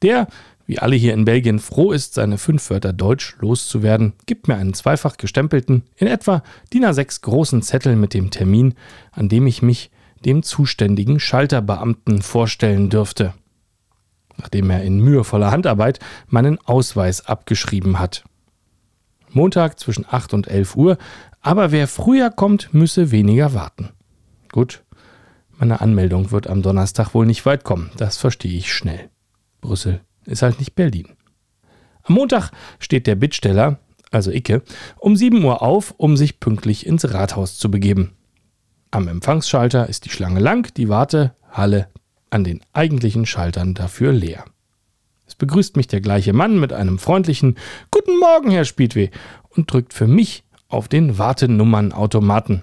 der 0.00 0.28
wie 0.66 0.78
alle 0.78 0.96
hier 0.96 1.12
in 1.12 1.24
Belgien 1.24 1.58
froh 1.58 1.92
ist, 1.92 2.14
seine 2.14 2.38
fünf 2.38 2.70
Wörter 2.70 2.92
Deutsch 2.92 3.36
loszuwerden, 3.40 4.14
gibt 4.26 4.48
mir 4.48 4.56
einen 4.56 4.74
zweifach 4.74 5.16
gestempelten, 5.16 5.82
in 5.96 6.06
etwa 6.06 6.42
DIN 6.72 6.84
A6 6.84 7.22
großen 7.22 7.62
Zettel 7.62 7.96
mit 7.96 8.14
dem 8.14 8.30
Termin, 8.30 8.74
an 9.10 9.28
dem 9.28 9.46
ich 9.46 9.62
mich 9.62 9.90
dem 10.24 10.42
zuständigen 10.42 11.18
Schalterbeamten 11.18 12.22
vorstellen 12.22 12.90
dürfte, 12.90 13.34
nachdem 14.38 14.70
er 14.70 14.82
in 14.82 15.00
mühevoller 15.00 15.50
Handarbeit 15.50 15.98
meinen 16.28 16.58
Ausweis 16.64 17.26
abgeschrieben 17.26 17.98
hat. 17.98 18.24
Montag 19.30 19.80
zwischen 19.80 20.06
8 20.08 20.34
und 20.34 20.46
11 20.48 20.76
Uhr, 20.76 20.98
aber 21.40 21.72
wer 21.72 21.88
früher 21.88 22.30
kommt, 22.30 22.72
müsse 22.72 23.10
weniger 23.10 23.52
warten. 23.52 23.90
Gut, 24.52 24.84
meine 25.62 25.80
Anmeldung 25.80 26.32
wird 26.32 26.48
am 26.48 26.60
Donnerstag 26.60 27.14
wohl 27.14 27.24
nicht 27.24 27.46
weit 27.46 27.62
kommen, 27.62 27.92
das 27.96 28.16
verstehe 28.16 28.58
ich 28.58 28.72
schnell. 28.72 29.10
Brüssel 29.60 30.00
ist 30.26 30.42
halt 30.42 30.58
nicht 30.58 30.74
Berlin. 30.74 31.10
Am 32.02 32.16
Montag 32.16 32.50
steht 32.80 33.06
der 33.06 33.14
Bittsteller, 33.14 33.78
also 34.10 34.32
Icke, 34.32 34.62
um 34.98 35.14
7 35.14 35.44
Uhr 35.44 35.62
auf, 35.62 35.94
um 35.98 36.16
sich 36.16 36.40
pünktlich 36.40 36.84
ins 36.84 37.14
Rathaus 37.14 37.58
zu 37.58 37.70
begeben. 37.70 38.10
Am 38.90 39.06
Empfangsschalter 39.06 39.88
ist 39.88 40.04
die 40.04 40.10
Schlange 40.10 40.40
lang, 40.40 40.74
die 40.74 40.88
Wartehalle 40.88 41.86
an 42.30 42.42
den 42.42 42.60
eigentlichen 42.72 43.24
Schaltern 43.24 43.74
dafür 43.74 44.10
leer. 44.10 44.44
Es 45.28 45.36
begrüßt 45.36 45.76
mich 45.76 45.86
der 45.86 46.00
gleiche 46.00 46.32
Mann 46.32 46.58
mit 46.58 46.72
einem 46.72 46.98
freundlichen 46.98 47.56
Guten 47.92 48.18
Morgen, 48.18 48.50
Herr 48.50 48.64
Speedway, 48.64 49.12
und 49.50 49.72
drückt 49.72 49.94
für 49.94 50.08
mich 50.08 50.42
auf 50.66 50.88
den 50.88 51.18
Wartenummernautomaten. 51.18 52.62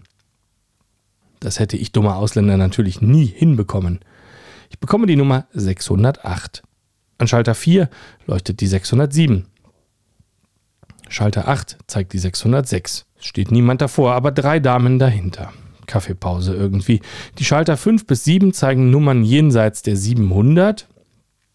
Das 1.39 1.59
hätte 1.59 1.77
ich 1.77 1.91
dummer 1.91 2.17
Ausländer 2.17 2.57
natürlich 2.57 3.01
nie 3.01 3.25
hinbekommen. 3.25 3.99
Ich 4.69 4.79
bekomme 4.79 5.07
die 5.07 5.15
Nummer 5.15 5.47
608. 5.53 6.63
An 7.17 7.27
Schalter 7.27 7.55
4 7.55 7.89
leuchtet 8.27 8.61
die 8.61 8.67
607. 8.67 9.45
Schalter 11.09 11.47
8 11.47 11.77
zeigt 11.87 12.13
die 12.13 12.19
606. 12.19 13.05
Es 13.17 13.25
steht 13.25 13.51
niemand 13.51 13.81
davor, 13.81 14.13
aber 14.13 14.31
drei 14.31 14.59
Damen 14.59 14.99
dahinter. 14.99 15.51
Kaffeepause 15.87 16.53
irgendwie. 16.53 17.01
Die 17.39 17.45
Schalter 17.45 17.75
5 17.75 18.05
bis 18.05 18.23
7 18.23 18.53
zeigen 18.53 18.91
Nummern 18.91 19.23
jenseits 19.23 19.81
der 19.81 19.97
700, 19.97 20.87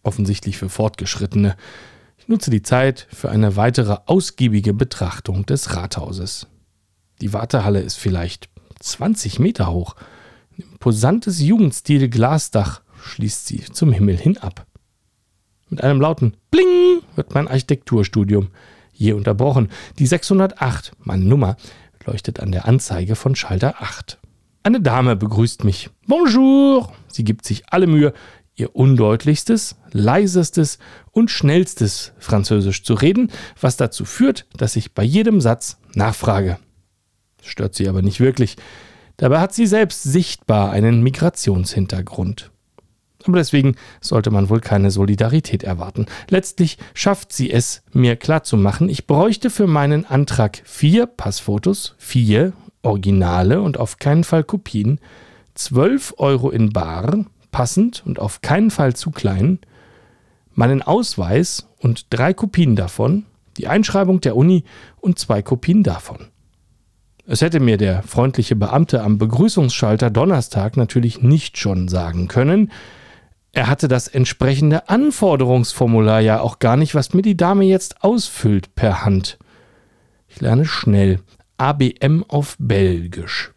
offensichtlich 0.02 0.58
für 0.58 0.68
Fortgeschrittene. 0.68 1.56
Ich 2.18 2.28
nutze 2.28 2.50
die 2.50 2.62
Zeit 2.62 3.06
für 3.12 3.30
eine 3.30 3.56
weitere 3.56 3.98
ausgiebige 4.06 4.74
Betrachtung 4.74 5.46
des 5.46 5.76
Rathauses. 5.76 6.48
Die 7.20 7.32
Wartehalle 7.32 7.80
ist 7.80 7.96
vielleicht 7.96 8.48
20 8.84 9.38
Meter 9.38 9.72
hoch. 9.72 9.96
Ein 10.56 10.64
imposantes 10.72 11.40
Jugendstil 11.40 12.08
Glasdach 12.08 12.82
schließt 13.02 13.46
sie 13.46 13.64
zum 13.72 13.92
Himmel 13.92 14.16
hin 14.16 14.38
ab. 14.38 14.66
Mit 15.68 15.82
einem 15.82 16.00
lauten 16.00 16.36
Bling 16.50 17.00
wird 17.16 17.34
mein 17.34 17.48
Architekturstudium 17.48 18.48
je 18.92 19.12
unterbrochen. 19.12 19.70
Die 19.98 20.06
608, 20.06 20.92
meine 21.00 21.24
Nummer, 21.24 21.56
leuchtet 22.06 22.40
an 22.40 22.52
der 22.52 22.66
Anzeige 22.66 23.16
von 23.16 23.34
Schalter 23.34 23.82
8. 23.82 24.18
Eine 24.62 24.80
Dame 24.80 25.16
begrüßt 25.16 25.64
mich. 25.64 25.90
Bonjour! 26.06 26.92
Sie 27.08 27.24
gibt 27.24 27.44
sich 27.44 27.64
alle 27.72 27.86
Mühe, 27.86 28.12
ihr 28.54 28.76
undeutlichstes, 28.76 29.76
leisestes 29.92 30.78
und 31.10 31.30
schnellstes 31.30 32.12
Französisch 32.18 32.84
zu 32.84 32.94
reden, 32.94 33.30
was 33.60 33.76
dazu 33.76 34.04
führt, 34.04 34.46
dass 34.56 34.76
ich 34.76 34.94
bei 34.94 35.02
jedem 35.02 35.40
Satz 35.40 35.78
nachfrage. 35.94 36.58
Stört 37.44 37.74
sie 37.74 37.88
aber 37.88 38.02
nicht 38.02 38.20
wirklich. 38.20 38.56
Dabei 39.16 39.40
hat 39.40 39.54
sie 39.54 39.66
selbst 39.66 40.02
sichtbar 40.02 40.70
einen 40.70 41.02
Migrationshintergrund. 41.02 42.50
Aber 43.26 43.38
deswegen 43.38 43.76
sollte 44.00 44.30
man 44.30 44.50
wohl 44.50 44.60
keine 44.60 44.90
Solidarität 44.90 45.62
erwarten. 45.62 46.06
Letztlich 46.28 46.78
schafft 46.92 47.32
sie 47.32 47.50
es, 47.50 47.82
mir 47.92 48.16
klarzumachen, 48.16 48.88
ich 48.88 49.06
bräuchte 49.06 49.50
für 49.50 49.66
meinen 49.66 50.04
Antrag 50.04 50.60
vier 50.64 51.06
Passfotos, 51.06 51.94
vier 51.96 52.52
Originale 52.82 53.62
und 53.62 53.78
auf 53.78 53.98
keinen 53.98 54.24
Fall 54.24 54.44
Kopien, 54.44 55.00
zwölf 55.54 56.14
Euro 56.18 56.50
in 56.50 56.72
Bar, 56.72 57.24
passend 57.50 58.02
und 58.04 58.18
auf 58.18 58.42
keinen 58.42 58.70
Fall 58.70 58.94
zu 58.94 59.10
klein, 59.10 59.58
meinen 60.52 60.82
Ausweis 60.82 61.68
und 61.78 62.06
drei 62.10 62.34
Kopien 62.34 62.76
davon, 62.76 63.24
die 63.56 63.68
Einschreibung 63.68 64.20
der 64.20 64.36
Uni 64.36 64.64
und 65.00 65.18
zwei 65.18 65.40
Kopien 65.40 65.82
davon. 65.82 66.28
Es 67.26 67.40
hätte 67.40 67.58
mir 67.58 67.78
der 67.78 68.02
freundliche 68.02 68.54
Beamte 68.54 69.02
am 69.02 69.16
Begrüßungsschalter 69.16 70.10
Donnerstag 70.10 70.76
natürlich 70.76 71.22
nicht 71.22 71.56
schon 71.56 71.88
sagen 71.88 72.28
können. 72.28 72.70
Er 73.52 73.68
hatte 73.68 73.88
das 73.88 74.08
entsprechende 74.08 74.90
Anforderungsformular 74.90 76.20
ja 76.20 76.40
auch 76.40 76.58
gar 76.58 76.76
nicht, 76.76 76.94
was 76.94 77.14
mir 77.14 77.22
die 77.22 77.36
Dame 77.36 77.64
jetzt 77.64 78.04
ausfüllt 78.04 78.74
per 78.74 79.06
Hand. 79.06 79.38
Ich 80.28 80.40
lerne 80.40 80.66
schnell. 80.66 81.20
ABM 81.56 82.24
auf 82.28 82.56
Belgisch. 82.58 83.52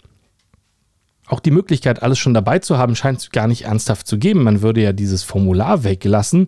Auch 1.26 1.42
die 1.42 1.52
Möglichkeit, 1.52 2.02
alles 2.02 2.20
schon 2.20 2.34
dabei 2.34 2.60
zu 2.60 2.78
haben, 2.78 2.96
scheint 2.96 3.20
es 3.20 3.32
gar 3.32 3.48
nicht 3.48 3.64
ernsthaft 3.66 4.08
zu 4.08 4.18
geben. 4.18 4.44
Man 4.44 4.62
würde 4.62 4.82
ja 4.82 4.94
dieses 4.94 5.24
Formular 5.24 5.84
weglassen 5.84 6.48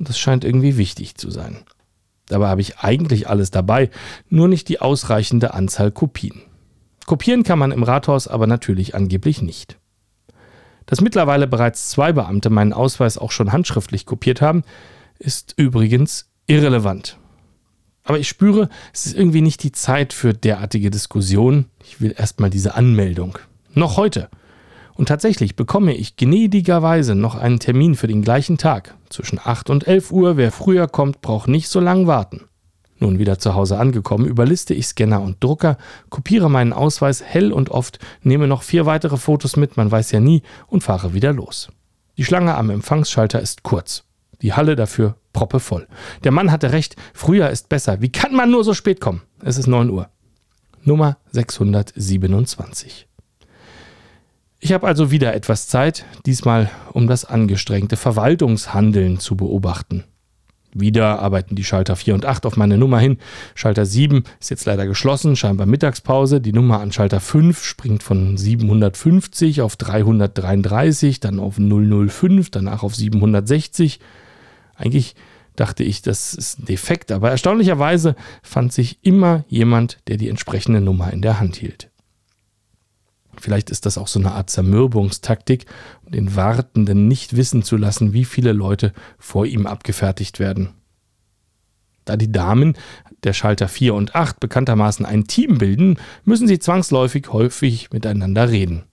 und 0.00 0.08
das 0.08 0.18
scheint 0.18 0.44
irgendwie 0.44 0.76
wichtig 0.76 1.14
zu 1.14 1.30
sein. 1.30 1.58
Dabei 2.26 2.48
habe 2.48 2.60
ich 2.60 2.78
eigentlich 2.78 3.28
alles 3.28 3.52
dabei, 3.52 3.88
nur 4.28 4.48
nicht 4.48 4.68
die 4.68 4.80
ausreichende 4.80 5.54
Anzahl 5.54 5.92
Kopien. 5.92 6.42
Kopieren 7.06 7.44
kann 7.44 7.58
man 7.58 7.72
im 7.72 7.82
Rathaus 7.82 8.28
aber 8.28 8.46
natürlich 8.46 8.94
angeblich 8.94 9.40
nicht. 9.40 9.78
Dass 10.86 11.00
mittlerweile 11.00 11.46
bereits 11.46 11.90
zwei 11.90 12.12
Beamte 12.12 12.50
meinen 12.50 12.72
Ausweis 12.72 13.18
auch 13.18 13.30
schon 13.30 13.52
handschriftlich 13.52 14.06
kopiert 14.06 14.40
haben, 14.40 14.62
ist 15.18 15.54
übrigens 15.56 16.28
irrelevant. 16.46 17.18
Aber 18.04 18.18
ich 18.18 18.28
spüre, 18.28 18.68
es 18.92 19.06
ist 19.06 19.16
irgendwie 19.16 19.40
nicht 19.40 19.64
die 19.64 19.72
Zeit 19.72 20.12
für 20.12 20.32
derartige 20.32 20.90
Diskussionen. 20.90 21.66
Ich 21.82 22.00
will 22.00 22.14
erstmal 22.16 22.50
diese 22.50 22.74
Anmeldung. 22.74 23.38
Noch 23.74 23.96
heute. 23.96 24.28
Und 24.94 25.08
tatsächlich 25.08 25.56
bekomme 25.56 25.94
ich 25.94 26.16
gnädigerweise 26.16 27.16
noch 27.16 27.34
einen 27.34 27.58
Termin 27.58 27.96
für 27.96 28.06
den 28.06 28.22
gleichen 28.22 28.58
Tag. 28.58 28.94
Zwischen 29.10 29.40
8 29.42 29.70
und 29.70 29.86
11 29.86 30.12
Uhr. 30.12 30.36
Wer 30.36 30.52
früher 30.52 30.86
kommt, 30.86 31.20
braucht 31.20 31.48
nicht 31.48 31.68
so 31.68 31.80
lang 31.80 32.06
warten. 32.06 32.42
Nun 32.98 33.18
wieder 33.18 33.38
zu 33.38 33.54
Hause 33.54 33.78
angekommen, 33.78 34.26
überliste 34.26 34.72
ich 34.72 34.86
Scanner 34.86 35.20
und 35.20 35.42
Drucker, 35.42 35.76
kopiere 36.08 36.50
meinen 36.50 36.72
Ausweis 36.72 37.22
hell 37.22 37.52
und 37.52 37.70
oft, 37.70 37.98
nehme 38.22 38.46
noch 38.46 38.62
vier 38.62 38.86
weitere 38.86 39.16
Fotos 39.18 39.56
mit, 39.56 39.76
man 39.76 39.90
weiß 39.90 40.12
ja 40.12 40.20
nie, 40.20 40.42
und 40.66 40.82
fahre 40.82 41.12
wieder 41.12 41.32
los. 41.32 41.68
Die 42.16 42.24
Schlange 42.24 42.54
am 42.54 42.70
Empfangsschalter 42.70 43.40
ist 43.40 43.62
kurz. 43.62 44.04
Die 44.42 44.54
Halle 44.54 44.76
dafür 44.76 45.16
proppevoll. 45.32 45.86
Der 46.24 46.32
Mann 46.32 46.50
hatte 46.50 46.72
recht, 46.72 46.96
früher 47.12 47.50
ist 47.50 47.68
besser. 47.68 48.00
Wie 48.00 48.10
kann 48.10 48.34
man 48.34 48.50
nur 48.50 48.64
so 48.64 48.72
spät 48.72 49.00
kommen? 49.00 49.22
Es 49.42 49.58
ist 49.58 49.66
9 49.66 49.90
Uhr. 49.90 50.08
Nummer 50.82 51.18
627. 51.32 53.06
Ich 54.60 54.72
habe 54.72 54.86
also 54.86 55.10
wieder 55.10 55.34
etwas 55.34 55.68
Zeit, 55.68 56.06
diesmal 56.24 56.70
um 56.92 57.06
das 57.06 57.24
angestrengte 57.24 57.96
Verwaltungshandeln 57.96 59.20
zu 59.20 59.36
beobachten. 59.36 60.04
Wieder 60.78 61.20
arbeiten 61.20 61.56
die 61.56 61.64
Schalter 61.64 61.96
4 61.96 62.14
und 62.14 62.26
8 62.26 62.44
auf 62.46 62.56
meine 62.56 62.76
Nummer 62.76 62.98
hin. 62.98 63.18
Schalter 63.54 63.86
7 63.86 64.24
ist 64.40 64.50
jetzt 64.50 64.66
leider 64.66 64.86
geschlossen, 64.86 65.36
scheinbar 65.36 65.66
Mittagspause. 65.66 66.40
Die 66.40 66.52
Nummer 66.52 66.80
an 66.80 66.92
Schalter 66.92 67.20
5 67.20 67.64
springt 67.64 68.02
von 68.02 68.36
750 68.36 69.62
auf 69.62 69.76
333, 69.76 71.20
dann 71.20 71.38
auf 71.38 71.56
005, 71.56 72.50
danach 72.50 72.82
auf 72.82 72.94
760. 72.94 74.00
Eigentlich 74.74 75.14
dachte 75.56 75.82
ich, 75.82 76.02
das 76.02 76.34
ist 76.34 76.58
ein 76.58 76.66
Defekt, 76.66 77.10
aber 77.10 77.30
erstaunlicherweise 77.30 78.14
fand 78.42 78.72
sich 78.72 78.98
immer 79.02 79.44
jemand, 79.48 79.98
der 80.08 80.18
die 80.18 80.28
entsprechende 80.28 80.80
Nummer 80.80 81.12
in 81.12 81.22
der 81.22 81.40
Hand 81.40 81.56
hielt. 81.56 81.90
Vielleicht 83.40 83.70
ist 83.70 83.86
das 83.86 83.98
auch 83.98 84.08
so 84.08 84.18
eine 84.18 84.32
Art 84.32 84.50
Zermürbungstaktik, 84.50 85.66
den 86.08 86.36
Wartenden 86.36 87.08
nicht 87.08 87.36
wissen 87.36 87.62
zu 87.62 87.76
lassen, 87.76 88.12
wie 88.12 88.24
viele 88.24 88.52
Leute 88.52 88.92
vor 89.18 89.46
ihm 89.46 89.66
abgefertigt 89.66 90.38
werden. 90.38 90.70
Da 92.04 92.16
die 92.16 92.30
Damen 92.30 92.74
der 93.24 93.32
Schalter 93.32 93.68
4 93.68 93.94
und 93.94 94.14
8 94.14 94.40
bekanntermaßen 94.40 95.04
ein 95.04 95.24
Team 95.24 95.58
bilden, 95.58 95.98
müssen 96.24 96.46
sie 96.46 96.60
zwangsläufig 96.60 97.32
häufig 97.32 97.90
miteinander 97.92 98.48
reden. 98.48 98.84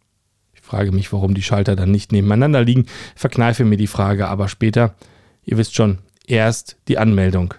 Ich 0.54 0.62
frage 0.62 0.92
mich, 0.92 1.14
warum 1.14 1.36
die 1.36 1.44
Schalter 1.44 1.76
dann 1.76 1.92
nicht 1.92 2.12
nebeneinander 2.12 2.64
liegen, 2.64 2.88
verkneife 3.16 3.66
mir 3.66 3.78
die 3.78 3.88
Frage 3.88 4.28
aber 4.28 4.48
später. 4.48 4.96
Ihr 5.44 5.58
wisst 5.58 5.76
schon, 5.76 6.00
erst 6.26 6.78
die 6.88 6.98
Anmeldung. 6.98 7.54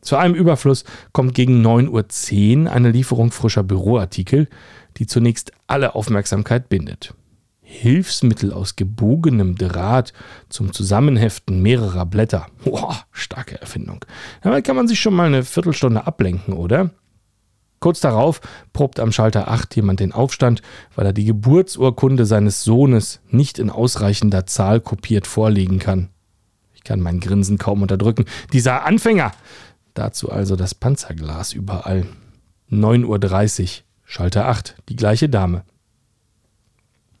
Zu 0.00 0.16
einem 0.16 0.34
Überfluss 0.34 0.84
kommt 1.12 1.34
gegen 1.34 1.66
9.10 1.66 2.64
Uhr 2.64 2.72
eine 2.72 2.90
Lieferung 2.90 3.30
frischer 3.32 3.62
Büroartikel, 3.62 4.48
die 4.98 5.06
zunächst 5.06 5.52
alle 5.66 5.94
Aufmerksamkeit 5.94 6.68
bindet. 6.68 7.14
Hilfsmittel 7.60 8.52
aus 8.52 8.76
gebogenem 8.76 9.54
Draht 9.54 10.14
zum 10.48 10.72
Zusammenheften 10.72 11.60
mehrerer 11.60 12.06
Blätter. 12.06 12.46
Boah, 12.64 12.96
starke 13.12 13.60
Erfindung. 13.60 14.04
Damit 14.42 14.64
kann 14.64 14.74
man 14.74 14.88
sich 14.88 14.98
schon 14.98 15.14
mal 15.14 15.26
eine 15.26 15.44
Viertelstunde 15.44 16.06
ablenken, 16.06 16.54
oder? 16.54 16.90
Kurz 17.80 18.00
darauf 18.00 18.40
probt 18.72 18.98
am 18.98 19.12
Schalter 19.12 19.48
8 19.48 19.76
jemand 19.76 20.00
den 20.00 20.12
Aufstand, 20.12 20.62
weil 20.94 21.06
er 21.06 21.12
die 21.12 21.26
Geburtsurkunde 21.26 22.24
seines 22.26 22.64
Sohnes 22.64 23.20
nicht 23.28 23.58
in 23.58 23.70
ausreichender 23.70 24.46
Zahl 24.46 24.80
kopiert 24.80 25.26
vorlegen 25.26 25.78
kann. 25.78 26.08
Ich 26.74 26.84
kann 26.84 27.00
mein 27.00 27.20
Grinsen 27.20 27.58
kaum 27.58 27.82
unterdrücken. 27.82 28.24
Dieser 28.52 28.84
Anfänger! 28.84 29.32
Dazu 29.94 30.30
also 30.30 30.56
das 30.56 30.74
Panzerglas 30.74 31.52
überall. 31.52 32.06
9.30 32.70 33.62
Uhr. 33.62 33.68
Schalter 34.10 34.48
8, 34.48 34.74
die 34.88 34.96
gleiche 34.96 35.28
Dame. 35.28 35.64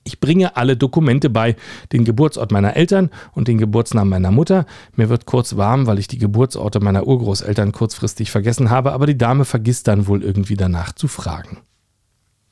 Ich 0.04 0.20
bringe 0.20 0.56
alle 0.56 0.74
Dokumente 0.74 1.28
bei, 1.28 1.54
den 1.92 2.06
Geburtsort 2.06 2.50
meiner 2.50 2.76
Eltern 2.76 3.10
und 3.34 3.46
den 3.46 3.58
Geburtsnamen 3.58 4.08
meiner 4.08 4.30
Mutter. 4.30 4.64
Mir 4.96 5.10
wird 5.10 5.26
kurz 5.26 5.58
warm, 5.58 5.86
weil 5.86 5.98
ich 5.98 6.08
die 6.08 6.16
Geburtsorte 6.16 6.80
meiner 6.80 7.06
Urgroßeltern 7.06 7.72
kurzfristig 7.72 8.30
vergessen 8.30 8.70
habe, 8.70 8.92
aber 8.92 9.06
die 9.06 9.18
Dame 9.18 9.44
vergisst 9.44 9.86
dann 9.86 10.06
wohl 10.06 10.22
irgendwie 10.22 10.56
danach 10.56 10.92
zu 10.92 11.08
fragen. 11.08 11.58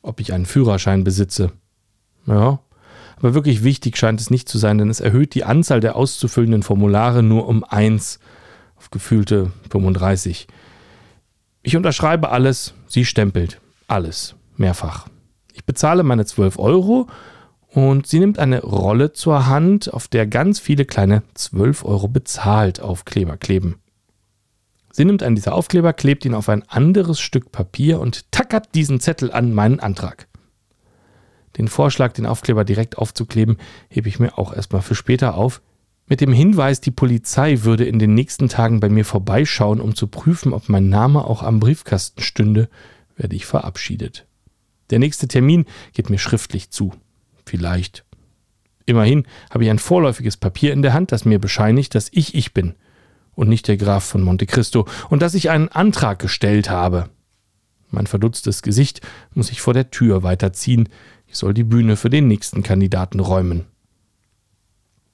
Ob 0.03 0.21
ich 0.21 0.35
einen 0.35 0.45
Führerschein 0.45 1.03
besitze. 1.03 1.53
Ja, 2.27 2.59
aber 3.17 3.33
wirklich 3.33 3.65
wichtig 3.65 3.97
scheint 3.97 4.21
es 4.21 4.29
nicht 4.29 4.51
zu 4.51 4.59
sein, 4.59 4.77
denn 4.77 4.91
es 4.91 5.01
erhöht 5.01 5.35
die 5.35 5.45
Anzahl 5.45 5.81
der 5.81 5.97
auszufüllenden 5.97 6.63
Formulare 6.63 7.23
nur 7.23 7.49
um 7.49 7.65
1 7.65 8.21
auf 8.77 8.91
gefühlte 8.91 9.51
35. 9.71 10.47
Ich 11.63 11.75
unterschreibe 11.75 12.29
alles, 12.29 12.75
sie 12.87 13.07
stempelt. 13.07 13.63
Alles. 13.87 14.35
Mehrfach. 14.57 15.09
Ich 15.53 15.65
bezahle 15.65 16.03
meine 16.03 16.25
12 16.25 16.59
Euro 16.59 17.09
und 17.69 18.07
sie 18.07 18.19
nimmt 18.19 18.39
eine 18.39 18.63
Rolle 18.63 19.13
zur 19.13 19.47
Hand, 19.47 19.93
auf 19.93 20.09
der 20.09 20.27
ganz 20.27 20.59
viele 20.59 20.85
kleine 20.85 21.23
12 21.35 21.85
Euro 21.85 22.09
bezahlt 22.09 22.81
Aufkleber 22.81 23.37
kleben. 23.37 23.77
Sie 24.91 25.05
nimmt 25.05 25.23
einen 25.23 25.37
dieser 25.37 25.55
Aufkleber, 25.55 25.93
klebt 25.93 26.25
ihn 26.25 26.35
auf 26.35 26.49
ein 26.49 26.67
anderes 26.69 27.21
Stück 27.21 27.53
Papier 27.53 28.01
und 28.01 28.33
tackert 28.33 28.75
diesen 28.75 28.99
Zettel 28.99 29.31
an 29.31 29.53
meinen 29.53 29.79
Antrag. 29.79 30.27
Den 31.59 31.69
Vorschlag, 31.69 32.13
den 32.13 32.27
Aufkleber 32.27 32.65
direkt 32.65 32.99
aufzukleben, 32.99 33.59
hebe 33.89 34.09
ich 34.09 34.19
mir 34.19 34.39
auch 34.39 34.55
erstmal 34.55 34.83
für 34.83 34.95
später 34.95 35.35
auf. 35.35 35.63
Mit 36.07 36.21
dem 36.21 36.33
Hinweis, 36.33 36.81
die 36.81 36.91
Polizei 36.91 37.63
würde 37.63 37.85
in 37.85 37.99
den 37.99 38.15
nächsten 38.15 38.49
Tagen 38.49 38.81
bei 38.81 38.89
mir 38.89 39.05
vorbeischauen, 39.05 39.81
um 39.81 39.95
zu 39.95 40.07
prüfen, 40.07 40.53
ob 40.53 40.69
mein 40.69 40.89
Name 40.89 41.25
auch 41.25 41.43
am 41.43 41.61
Briefkasten 41.61 42.23
stünde, 42.23 42.69
werde 43.17 43.35
ich 43.35 43.47
verabschiedet. 43.47 44.27
Der 44.91 44.99
nächste 44.99 45.27
Termin 45.27 45.65
geht 45.93 46.11
mir 46.11 46.19
schriftlich 46.19 46.71
zu. 46.71 46.93
Vielleicht. 47.45 48.05
Immerhin 48.85 49.27
habe 49.51 49.65
ich 49.65 49.71
ein 49.71 49.81
vorläufiges 49.81 50.37
Papier 50.37 50.73
in 50.73 50.83
der 50.83 50.93
Hand, 50.93 51.11
das 51.11 51.25
mir 51.25 51.41
bescheinigt, 51.41 51.95
dass 51.95 52.09
ich 52.13 52.35
ich 52.35 52.55
bin 52.55 52.75
und 53.35 53.49
nicht 53.49 53.69
der 53.69 53.77
Graf 53.77 54.05
von 54.05 54.23
Monte 54.23 54.47
Cristo 54.47 54.87
und 55.11 55.23
dass 55.23 55.35
ich 55.35 55.51
einen 55.51 55.69
Antrag 55.69 56.19
gestellt 56.19 56.71
habe. 56.71 57.11
Mein 57.91 58.07
verdutztes 58.07 58.63
Gesicht 58.63 59.01
muss 59.35 59.51
ich 59.51 59.61
vor 59.61 59.75
der 59.75 59.91
Tür 59.91 60.23
weiterziehen. 60.23 60.89
Ich 61.27 61.37
soll 61.37 61.55
die 61.55 61.65
Bühne 61.65 61.97
für 61.97 62.11
den 62.11 62.29
nächsten 62.29 62.63
Kandidaten 62.63 63.21
räumen. 63.21 63.67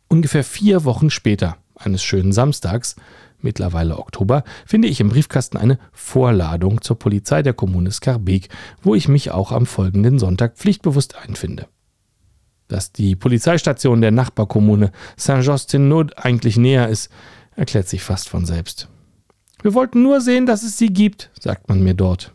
Ungefähr 0.09 0.45
vier 0.45 0.85
Wochen 0.85 1.11
später, 1.11 1.57
eines 1.85 2.03
schönen 2.03 2.33
Samstags, 2.33 2.97
mittlerweile 3.40 3.99
Oktober, 3.99 4.45
finde 4.66 4.88
ich 4.88 5.01
im 5.01 5.09
Briefkasten 5.09 5.57
eine 5.57 5.79
Vorladung 5.92 6.81
zur 6.81 6.99
Polizei 6.99 7.42
der 7.42 7.55
Kommune 7.55 7.90
Skarbek, 7.90 8.49
wo 8.83 8.95
ich 8.95 9.09
mich 9.09 9.31
auch 9.31 9.53
am 9.53 9.66
folgenden 9.66 10.18
Sonntag 10.18 10.57
pflichtbewusst 10.57 11.16
einfinde. 11.16 11.66
Dass 12.68 12.92
die 12.92 13.16
Polizeistation 13.16 14.01
der 14.01 14.12
Nachbarkommune 14.12 14.92
Saint-Justin-Nod 15.16 16.16
eigentlich 16.16 16.57
näher 16.57 16.88
ist, 16.88 17.11
erklärt 17.55 17.88
sich 17.88 18.03
fast 18.03 18.29
von 18.29 18.47
selbst. 18.47 18.88
Wir 19.62 19.75
wollten 19.75 20.03
nur 20.03 20.21
sehen, 20.21 20.47
dass 20.47 20.62
es 20.62 20.79
sie 20.79 20.88
gibt, 20.88 21.31
sagt 21.38 21.68
man 21.68 21.83
mir 21.83 21.95
dort. 21.95 22.33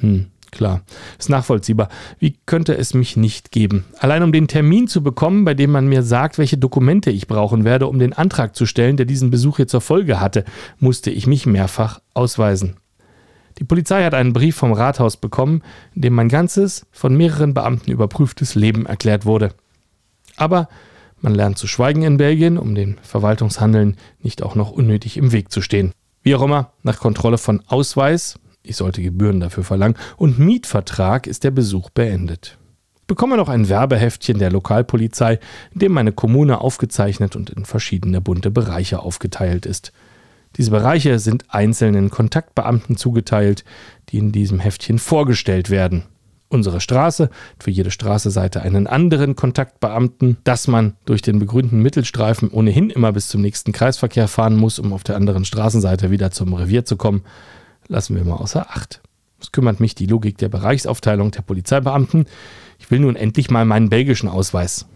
Hm, 0.00 0.26
klar, 0.54 0.82
ist 1.18 1.28
nachvollziehbar. 1.28 1.88
Wie 2.18 2.38
könnte 2.46 2.76
es 2.76 2.94
mich 2.94 3.16
nicht 3.16 3.52
geben? 3.52 3.84
Allein 3.98 4.22
um 4.22 4.32
den 4.32 4.48
Termin 4.48 4.88
zu 4.88 5.02
bekommen, 5.02 5.44
bei 5.44 5.54
dem 5.54 5.70
man 5.70 5.86
mir 5.86 6.02
sagt, 6.02 6.38
welche 6.38 6.56
Dokumente 6.56 7.10
ich 7.10 7.26
brauchen 7.26 7.64
werde, 7.64 7.86
um 7.86 7.98
den 7.98 8.12
Antrag 8.12 8.56
zu 8.56 8.64
stellen, 8.64 8.96
der 8.96 9.06
diesen 9.06 9.30
Besuch 9.30 9.56
hier 9.56 9.66
zur 9.66 9.80
Folge 9.80 10.20
hatte, 10.20 10.44
musste 10.78 11.10
ich 11.10 11.26
mich 11.26 11.46
mehrfach 11.46 12.00
ausweisen. 12.14 12.76
Die 13.58 13.64
Polizei 13.64 14.04
hat 14.04 14.14
einen 14.14 14.32
Brief 14.32 14.56
vom 14.56 14.72
Rathaus 14.72 15.16
bekommen, 15.16 15.62
in 15.94 16.02
dem 16.02 16.14
mein 16.14 16.28
ganzes, 16.28 16.86
von 16.90 17.16
mehreren 17.16 17.54
Beamten 17.54 17.92
überprüftes 17.92 18.54
Leben 18.54 18.86
erklärt 18.86 19.26
wurde. 19.26 19.50
Aber 20.36 20.68
man 21.20 21.34
lernt 21.34 21.58
zu 21.58 21.66
schweigen 21.66 22.02
in 22.02 22.16
Belgien, 22.16 22.58
um 22.58 22.74
den 22.74 22.98
Verwaltungshandeln 23.02 23.96
nicht 24.20 24.42
auch 24.42 24.56
noch 24.56 24.70
unnötig 24.70 25.16
im 25.16 25.32
Weg 25.32 25.52
zu 25.52 25.62
stehen. 25.62 25.92
Wie 26.22 26.34
auch 26.34 26.42
immer, 26.42 26.72
nach 26.82 26.98
Kontrolle 26.98 27.38
von 27.38 27.62
Ausweis, 27.66 28.38
ich 28.64 28.76
sollte 28.76 29.02
Gebühren 29.02 29.40
dafür 29.40 29.62
verlangen, 29.62 29.96
und 30.16 30.38
Mietvertrag 30.38 31.26
ist 31.26 31.44
der 31.44 31.50
Besuch 31.50 31.90
beendet. 31.90 32.58
Ich 33.02 33.06
bekomme 33.06 33.36
noch 33.36 33.50
ein 33.50 33.68
Werbeheftchen 33.68 34.38
der 34.38 34.50
Lokalpolizei, 34.50 35.38
in 35.74 35.80
dem 35.80 35.92
meine 35.92 36.12
Kommune 36.12 36.60
aufgezeichnet 36.60 37.36
und 37.36 37.50
in 37.50 37.66
verschiedene 37.66 38.20
bunte 38.22 38.50
Bereiche 38.50 39.00
aufgeteilt 39.00 39.66
ist. 39.66 39.92
Diese 40.56 40.70
Bereiche 40.70 41.18
sind 41.18 41.44
einzelnen 41.48 42.10
Kontaktbeamten 42.10 42.96
zugeteilt, 42.96 43.64
die 44.08 44.18
in 44.18 44.32
diesem 44.32 44.58
Heftchen 44.58 44.98
vorgestellt 44.98 45.68
werden. 45.68 46.04
Unsere 46.48 46.80
Straße 46.80 47.24
hat 47.24 47.62
für 47.62 47.70
jede 47.70 47.90
Straßeseite 47.90 48.62
einen 48.62 48.86
anderen 48.86 49.34
Kontaktbeamten, 49.34 50.36
dass 50.44 50.68
man 50.68 50.94
durch 51.04 51.20
den 51.20 51.40
begrünten 51.40 51.80
Mittelstreifen 51.80 52.48
ohnehin 52.48 52.90
immer 52.90 53.12
bis 53.12 53.28
zum 53.28 53.40
nächsten 53.40 53.72
Kreisverkehr 53.72 54.28
fahren 54.28 54.56
muss, 54.56 54.78
um 54.78 54.92
auf 54.92 55.02
der 55.02 55.16
anderen 55.16 55.44
Straßenseite 55.44 56.10
wieder 56.10 56.30
zum 56.30 56.54
Revier 56.54 56.84
zu 56.84 56.96
kommen, 56.96 57.24
lassen 57.88 58.16
wir 58.16 58.24
mal 58.24 58.36
außer 58.36 58.70
Acht. 58.70 59.00
Es 59.40 59.52
kümmert 59.52 59.80
mich 59.80 59.94
die 59.94 60.06
Logik 60.06 60.38
der 60.38 60.48
Bereichsaufteilung 60.48 61.30
der 61.30 61.42
Polizeibeamten. 61.42 62.26
Ich 62.78 62.90
will 62.90 63.00
nun 63.00 63.16
endlich 63.16 63.50
mal 63.50 63.64
meinen 63.64 63.90
belgischen 63.90 64.28
Ausweis. 64.28 64.86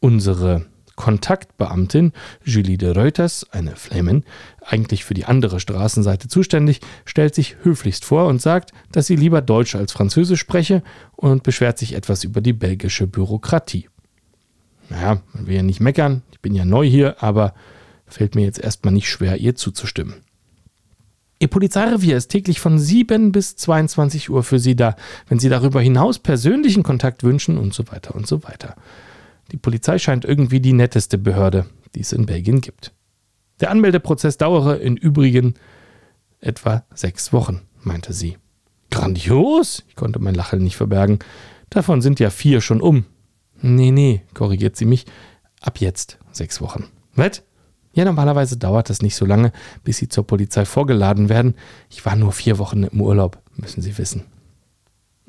Unsere 0.00 0.66
Kontaktbeamtin 1.00 2.12
Julie 2.44 2.76
de 2.76 2.92
Reuters, 2.92 3.46
eine 3.52 3.74
Flamin, 3.76 4.24
eigentlich 4.60 5.04
für 5.04 5.14
die 5.14 5.24
andere 5.24 5.58
Straßenseite 5.58 6.28
zuständig, 6.28 6.80
stellt 7.06 7.34
sich 7.34 7.56
höflichst 7.62 8.04
vor 8.04 8.26
und 8.26 8.42
sagt, 8.42 8.72
dass 8.92 9.06
sie 9.06 9.16
lieber 9.16 9.40
Deutsch 9.40 9.74
als 9.74 9.92
Französisch 9.92 10.40
spreche 10.40 10.82
und 11.16 11.42
beschwert 11.42 11.78
sich 11.78 11.94
etwas 11.94 12.22
über 12.22 12.42
die 12.42 12.52
belgische 12.52 13.06
Bürokratie. 13.06 13.88
Naja, 14.90 15.22
man 15.32 15.46
will 15.46 15.56
ja 15.56 15.62
nicht 15.62 15.80
meckern, 15.80 16.22
ich 16.32 16.40
bin 16.40 16.54
ja 16.54 16.66
neu 16.66 16.86
hier, 16.86 17.22
aber 17.22 17.54
fällt 18.06 18.34
mir 18.34 18.44
jetzt 18.44 18.58
erstmal 18.58 18.92
nicht 18.92 19.08
schwer, 19.08 19.38
ihr 19.38 19.54
zuzustimmen. 19.54 20.16
Ihr 21.42 21.48
Polizeirevier 21.48 22.18
ist 22.18 22.28
täglich 22.28 22.60
von 22.60 22.78
7 22.78 23.32
bis 23.32 23.56
22 23.56 24.28
Uhr 24.28 24.42
für 24.42 24.58
Sie 24.58 24.76
da, 24.76 24.94
wenn 25.26 25.38
Sie 25.38 25.48
darüber 25.48 25.80
hinaus 25.80 26.18
persönlichen 26.18 26.82
Kontakt 26.82 27.24
wünschen 27.24 27.56
und 27.56 27.72
so 27.72 27.88
weiter 27.88 28.14
und 28.14 28.26
so 28.26 28.44
weiter. 28.44 28.76
Die 29.50 29.56
Polizei 29.56 29.98
scheint 29.98 30.26
irgendwie 30.26 30.60
die 30.60 30.74
netteste 30.74 31.16
Behörde, 31.16 31.64
die 31.94 32.00
es 32.00 32.12
in 32.12 32.26
Belgien 32.26 32.60
gibt. 32.60 32.92
Der 33.60 33.70
Anmeldeprozess 33.70 34.36
dauere 34.36 34.80
im 34.80 34.96
Übrigen 34.96 35.54
etwa 36.40 36.84
sechs 36.94 37.32
Wochen, 37.32 37.62
meinte 37.82 38.12
sie. 38.12 38.36
Grandios! 38.90 39.84
Ich 39.88 39.96
konnte 39.96 40.18
mein 40.18 40.34
Lachen 40.34 40.62
nicht 40.62 40.76
verbergen. 40.76 41.20
Davon 41.70 42.02
sind 42.02 42.20
ja 42.20 42.28
vier 42.28 42.60
schon 42.60 42.82
um. 42.82 43.06
Nee, 43.62 43.92
nee, 43.92 44.22
korrigiert 44.34 44.76
sie 44.76 44.84
mich. 44.84 45.06
Ab 45.62 45.80
jetzt 45.80 46.18
sechs 46.32 46.60
Wochen. 46.60 46.88
Was? 47.14 47.42
Ja, 47.92 48.04
normalerweise 48.04 48.56
dauert 48.56 48.88
das 48.88 49.02
nicht 49.02 49.16
so 49.16 49.26
lange, 49.26 49.52
bis 49.82 49.98
sie 49.98 50.08
zur 50.08 50.26
Polizei 50.26 50.64
vorgeladen 50.64 51.28
werden. 51.28 51.54
Ich 51.88 52.04
war 52.06 52.14
nur 52.16 52.32
vier 52.32 52.58
Wochen 52.58 52.84
im 52.84 53.00
Urlaub, 53.00 53.38
müssen 53.56 53.82
Sie 53.82 53.98
wissen. 53.98 54.24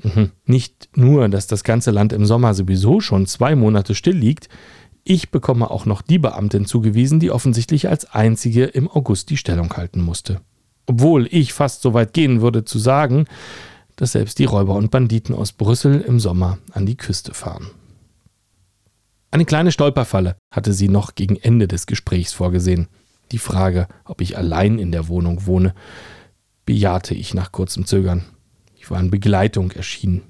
Mhm. 0.04 0.32
Nicht 0.45 0.89
nur, 0.95 1.28
dass 1.30 1.47
das 1.47 1.63
ganze 1.63 1.91
Land 1.91 2.13
im 2.13 2.26
Sommer 2.26 2.54
sowieso 2.54 3.00
schon 3.00 3.26
zwei 3.26 3.56
Monate 3.56 3.95
still 3.95 4.15
liegt, 4.15 4.50
ich 5.04 5.32
bekomme 5.32 5.71
auch 5.71 5.86
noch 5.86 6.02
die 6.02 6.19
Beamtin 6.19 6.65
zugewiesen, 6.65 7.19
die 7.19 7.32
offensichtlich 7.32 7.89
als 7.89 8.06
einzige 8.13 8.65
im 8.65 8.88
August 8.88 9.30
die 9.30 9.38
Stellung 9.38 9.74
halten 9.74 10.02
musste. 10.02 10.41
Obwohl 10.86 11.28
ich 11.32 11.54
fast 11.54 11.82
so 11.82 11.93
weit 11.93 12.13
gehen 12.13 12.41
würde 12.41 12.65
zu 12.65 12.78
sagen, 12.78 13.26
dass 13.95 14.12
selbst 14.12 14.39
die 14.39 14.45
Räuber 14.45 14.76
und 14.76 14.91
Banditen 14.91 15.34
aus 15.36 15.52
Brüssel 15.52 16.02
im 16.02 16.19
Sommer 16.19 16.60
an 16.71 16.86
die 16.86 16.97
Küste 16.97 17.34
fahren. 17.34 17.67
Eine 19.34 19.46
kleine 19.46 19.72
Stolperfalle 19.72 20.36
hatte 20.54 20.74
sie 20.74 20.89
noch 20.89 21.15
gegen 21.15 21.38
Ende 21.38 21.70
des 21.70 21.86
Gesprächs 21.86 22.34
vorgesehen. 22.34 22.89
Die 23.32 23.38
Frage, 23.38 23.88
ob 24.04 24.20
ich 24.20 24.38
allein 24.38 24.78
in 24.78 24.91
der 24.91 25.08
Wohnung 25.08 25.46
wohne, 25.46 25.74
bejahte 26.65 27.15
ich 27.15 27.34
nach 27.34 27.54
kurzem 27.54 27.86
Zögern. 27.86 28.26
Ich 28.76 28.91
war 28.91 29.00
in 29.00 29.10
Begleitung 29.10 29.72
erschienen. 29.72 30.24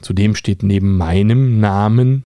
Zudem 0.00 0.34
steht 0.34 0.64
neben 0.64 0.96
meinem 0.96 1.60
Namen 1.60 2.24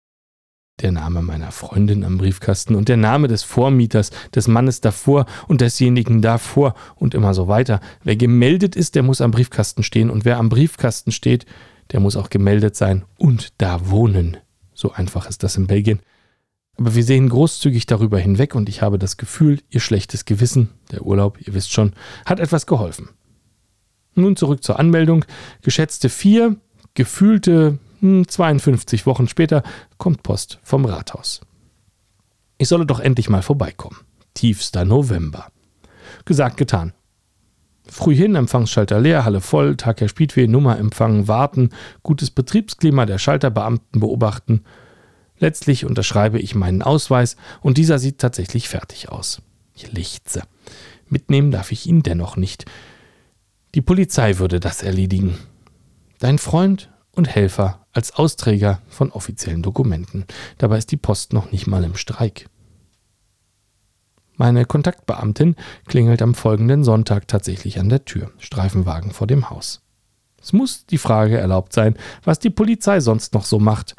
der 0.80 0.92
Name 0.92 1.22
meiner 1.22 1.52
Freundin 1.52 2.04
am 2.04 2.18
Briefkasten 2.18 2.74
und 2.74 2.88
der 2.88 2.96
Name 2.96 3.28
des 3.28 3.42
Vormieters, 3.42 4.10
des 4.34 4.48
Mannes 4.48 4.80
davor 4.80 5.26
und 5.46 5.60
desjenigen 5.60 6.22
davor 6.22 6.74
und 6.96 7.14
immer 7.14 7.34
so 7.34 7.48
weiter. 7.48 7.80
Wer 8.02 8.16
gemeldet 8.16 8.74
ist, 8.76 8.94
der 8.94 9.02
muss 9.02 9.20
am 9.20 9.30
Briefkasten 9.30 9.82
stehen 9.82 10.10
und 10.10 10.24
wer 10.24 10.38
am 10.38 10.48
Briefkasten 10.48 11.12
steht, 11.12 11.44
der 11.92 12.00
muss 12.00 12.16
auch 12.16 12.30
gemeldet 12.30 12.76
sein 12.76 13.04
und 13.18 13.52
da 13.58 13.90
wohnen. 13.90 14.38
So 14.72 14.90
einfach 14.90 15.28
ist 15.28 15.42
das 15.42 15.56
in 15.56 15.66
Belgien. 15.66 16.00
Aber 16.76 16.94
wir 16.94 17.04
sehen 17.04 17.28
großzügig 17.28 17.86
darüber 17.86 18.18
hinweg 18.18 18.54
und 18.54 18.68
ich 18.68 18.82
habe 18.82 18.98
das 18.98 19.16
Gefühl, 19.16 19.60
ihr 19.70 19.80
schlechtes 19.80 20.24
Gewissen, 20.24 20.70
der 20.90 21.02
Urlaub, 21.02 21.38
ihr 21.40 21.54
wisst 21.54 21.72
schon, 21.72 21.92
hat 22.26 22.40
etwas 22.40 22.66
geholfen. 22.66 23.10
Nun 24.14 24.36
zurück 24.36 24.62
zur 24.62 24.78
Anmeldung. 24.78 25.24
Geschätzte 25.62 26.08
vier, 26.08 26.56
gefühlte 26.94 27.78
52 28.00 29.00
hm, 29.00 29.06
Wochen 29.06 29.28
später 29.28 29.62
kommt 29.98 30.22
Post 30.22 30.58
vom 30.62 30.84
Rathaus. 30.84 31.40
Ich 32.58 32.68
solle 32.68 32.86
doch 32.86 33.00
endlich 33.00 33.28
mal 33.28 33.42
vorbeikommen. 33.42 33.98
Tiefster 34.34 34.84
November. 34.84 35.48
Gesagt, 36.24 36.56
getan. 36.56 36.92
Früh 37.86 38.14
hin, 38.14 38.34
Empfangsschalter 38.34 38.98
leer, 38.98 39.24
Halle 39.24 39.40
voll, 39.40 39.76
Tag 39.76 40.00
Herr 40.00 40.08
Spiedweh, 40.08 40.46
Nummer 40.46 40.78
empfangen, 40.78 41.28
warten, 41.28 41.70
gutes 42.02 42.30
Betriebsklima 42.30 43.04
der 43.04 43.18
Schalterbeamten 43.18 44.00
beobachten. 44.00 44.64
Letztlich 45.44 45.84
unterschreibe 45.84 46.38
ich 46.38 46.54
meinen 46.54 46.80
Ausweis 46.80 47.36
und 47.60 47.76
dieser 47.76 47.98
sieht 47.98 48.16
tatsächlich 48.16 48.70
fertig 48.70 49.10
aus. 49.10 49.42
Ich 49.74 49.92
lichtse. 49.92 50.44
Mitnehmen 51.06 51.50
darf 51.50 51.70
ich 51.70 51.86
ihn 51.86 52.02
dennoch 52.02 52.38
nicht. 52.38 52.64
Die 53.74 53.82
Polizei 53.82 54.38
würde 54.38 54.58
das 54.58 54.82
erledigen. 54.82 55.36
Dein 56.18 56.38
Freund 56.38 56.90
und 57.10 57.28
Helfer 57.28 57.84
als 57.92 58.14
Austräger 58.14 58.80
von 58.88 59.12
offiziellen 59.12 59.60
Dokumenten. 59.60 60.24
Dabei 60.56 60.78
ist 60.78 60.90
die 60.92 60.96
Post 60.96 61.34
noch 61.34 61.52
nicht 61.52 61.66
mal 61.66 61.84
im 61.84 61.96
Streik. 61.96 62.46
Meine 64.36 64.64
Kontaktbeamtin 64.64 65.56
klingelt 65.84 66.22
am 66.22 66.34
folgenden 66.34 66.84
Sonntag 66.84 67.28
tatsächlich 67.28 67.78
an 67.78 67.90
der 67.90 68.06
Tür, 68.06 68.30
Streifenwagen 68.38 69.10
vor 69.10 69.26
dem 69.26 69.50
Haus. 69.50 69.82
Es 70.40 70.54
muss 70.54 70.86
die 70.86 70.96
Frage 70.96 71.36
erlaubt 71.36 71.74
sein, 71.74 71.98
was 72.22 72.38
die 72.38 72.48
Polizei 72.48 73.00
sonst 73.00 73.34
noch 73.34 73.44
so 73.44 73.58
macht. 73.58 73.94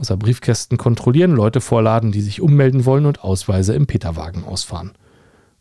Außer 0.00 0.16
Briefkästen 0.16 0.78
kontrollieren, 0.78 1.32
Leute 1.32 1.60
vorladen, 1.60 2.10
die 2.10 2.22
sich 2.22 2.40
ummelden 2.40 2.86
wollen 2.86 3.06
und 3.06 3.22
Ausweise 3.22 3.74
im 3.74 3.86
Peterwagen 3.86 4.44
ausfahren 4.44 4.92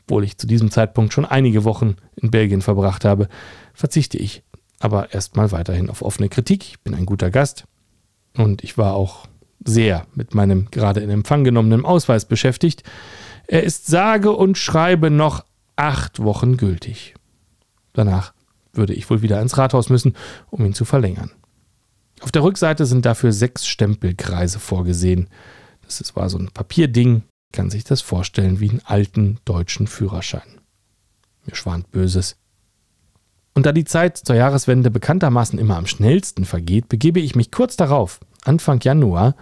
obwohl 0.10 0.23
ich 0.23 0.39
zu 0.39 0.47
diesem 0.47 0.71
Zeitpunkt 0.71 1.13
schon 1.13 1.25
einige 1.25 1.65
Wochen 1.65 1.95
in 2.15 2.32
Belgien 2.32 2.63
verbracht 2.63 3.06
habe, 3.06 3.30
verzichte 3.75 4.17
ich 4.17 4.41
aber 4.80 5.13
erstmal 5.13 5.52
weiterhin 5.52 5.88
auf 5.88 6.02
offene 6.02 6.30
Kritik. 6.30 6.63
Ich 6.63 6.80
bin 6.80 6.95
ein 6.95 7.06
guter 7.06 7.30
Gast 7.30 7.65
und 8.36 8.63
ich 8.63 8.75
war 8.75 8.95
auch 8.95 9.28
sehr 9.63 10.08
mit 10.15 10.34
meinem 10.34 10.71
gerade 10.71 11.02
in 11.02 11.12
Empfang 11.12 11.43
genommenen 11.43 11.86
Ausweis 11.86 12.25
beschäftigt. 12.25 12.82
Er 13.45 13.62
ist 13.62 13.86
sage 13.86 14.32
und 14.32 14.58
schreibe 14.58 15.12
noch 15.12 15.45
acht 15.75 16.23
Wochen 16.23 16.58
gültig. 16.58 17.13
Danach 17.93 18.34
würde 18.73 18.95
ich 18.95 19.08
wohl 19.12 19.21
wieder 19.21 19.39
ins 19.39 19.60
Rathaus 19.60 19.89
müssen, 19.89 20.15
um 20.49 20.65
ihn 20.65 20.73
zu 20.73 20.86
verlängern. 20.86 21.30
Auf 22.22 22.32
der 22.32 22.44
Rückseite 22.44 22.86
sind 22.86 23.06
dafür 23.06 23.32
sechs 23.32 23.66
Stempelkreise 23.68 24.60
vorgesehen. 24.60 25.30
Das 25.82 26.16
war 26.16 26.30
so 26.30 26.38
ein 26.38 26.50
Papierding, 26.54 27.24
kann 27.54 27.70
sich 27.70 27.84
das 27.84 28.02
vorstellen 28.02 28.60
wie 28.60 28.70
einen 28.70 28.82
alten 28.84 29.40
deutschen 29.46 29.88
Führerschein. 29.88 30.60
Mir 31.46 31.56
schwant 31.56 31.92
Böses. 31.92 32.36
Und 33.56 33.66
da 33.66 33.72
die 33.72 33.86
Zeit 33.86 34.18
zur 34.18 34.36
Jahreswende 34.36 34.92
bekanntermaßen 34.92 35.58
immer 35.58 35.78
am 35.78 35.88
schnellsten 35.88 36.46
vergeht, 36.46 36.88
begebe 36.90 37.20
ich 37.20 37.36
mich 37.36 37.52
kurz 37.52 37.76
darauf, 37.76 38.20
Anfang 38.44 38.80
Januar, 38.82 39.36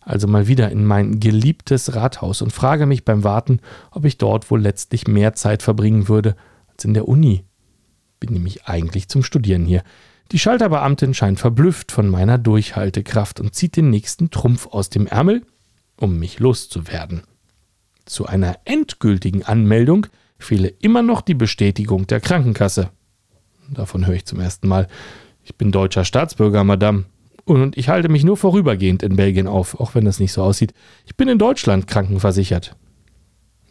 also 0.00 0.28
mal 0.28 0.46
wieder 0.46 0.70
in 0.70 0.84
mein 0.84 1.18
geliebtes 1.18 1.96
Rathaus 1.96 2.42
und 2.42 2.52
frage 2.52 2.86
mich 2.86 3.04
beim 3.04 3.24
Warten, 3.24 3.60
ob 3.90 4.04
ich 4.04 4.18
dort 4.18 4.50
wohl 4.50 4.60
letztlich 4.60 5.08
mehr 5.08 5.32
Zeit 5.32 5.62
verbringen 5.62 6.08
würde 6.08 6.36
als 6.68 6.84
in 6.84 6.94
der 6.94 7.08
Uni. 7.08 7.44
Bin 8.20 8.32
nämlich 8.32 8.66
eigentlich 8.66 9.08
zum 9.08 9.24
Studieren 9.24 9.64
hier. 9.64 9.82
Die 10.32 10.38
Schalterbeamtin 10.38 11.14
scheint 11.14 11.38
verblüfft 11.38 11.92
von 11.92 12.08
meiner 12.08 12.38
Durchhaltekraft 12.38 13.40
und 13.40 13.54
zieht 13.54 13.76
den 13.76 13.90
nächsten 13.90 14.30
Trumpf 14.30 14.66
aus 14.66 14.90
dem 14.90 15.06
Ärmel, 15.06 15.42
um 15.96 16.18
mich 16.18 16.40
loszuwerden. 16.40 17.22
Zu 18.04 18.26
einer 18.26 18.58
endgültigen 18.64 19.44
Anmeldung 19.44 20.06
fehle 20.38 20.68
immer 20.68 21.02
noch 21.02 21.20
die 21.20 21.34
Bestätigung 21.34 22.06
der 22.06 22.20
Krankenkasse. 22.20 22.90
Davon 23.68 24.06
höre 24.06 24.14
ich 24.14 24.26
zum 24.26 24.40
ersten 24.40 24.68
Mal. 24.68 24.88
Ich 25.42 25.56
bin 25.56 25.72
deutscher 25.72 26.04
Staatsbürger, 26.04 26.64
Madame. 26.64 27.04
Und 27.44 27.76
ich 27.76 27.88
halte 27.88 28.08
mich 28.08 28.24
nur 28.24 28.36
vorübergehend 28.36 29.04
in 29.04 29.14
Belgien 29.14 29.46
auf, 29.46 29.78
auch 29.78 29.94
wenn 29.94 30.04
das 30.04 30.18
nicht 30.18 30.32
so 30.32 30.42
aussieht. 30.42 30.74
Ich 31.04 31.16
bin 31.16 31.28
in 31.28 31.38
Deutschland 31.38 31.86
krankenversichert. 31.86 32.76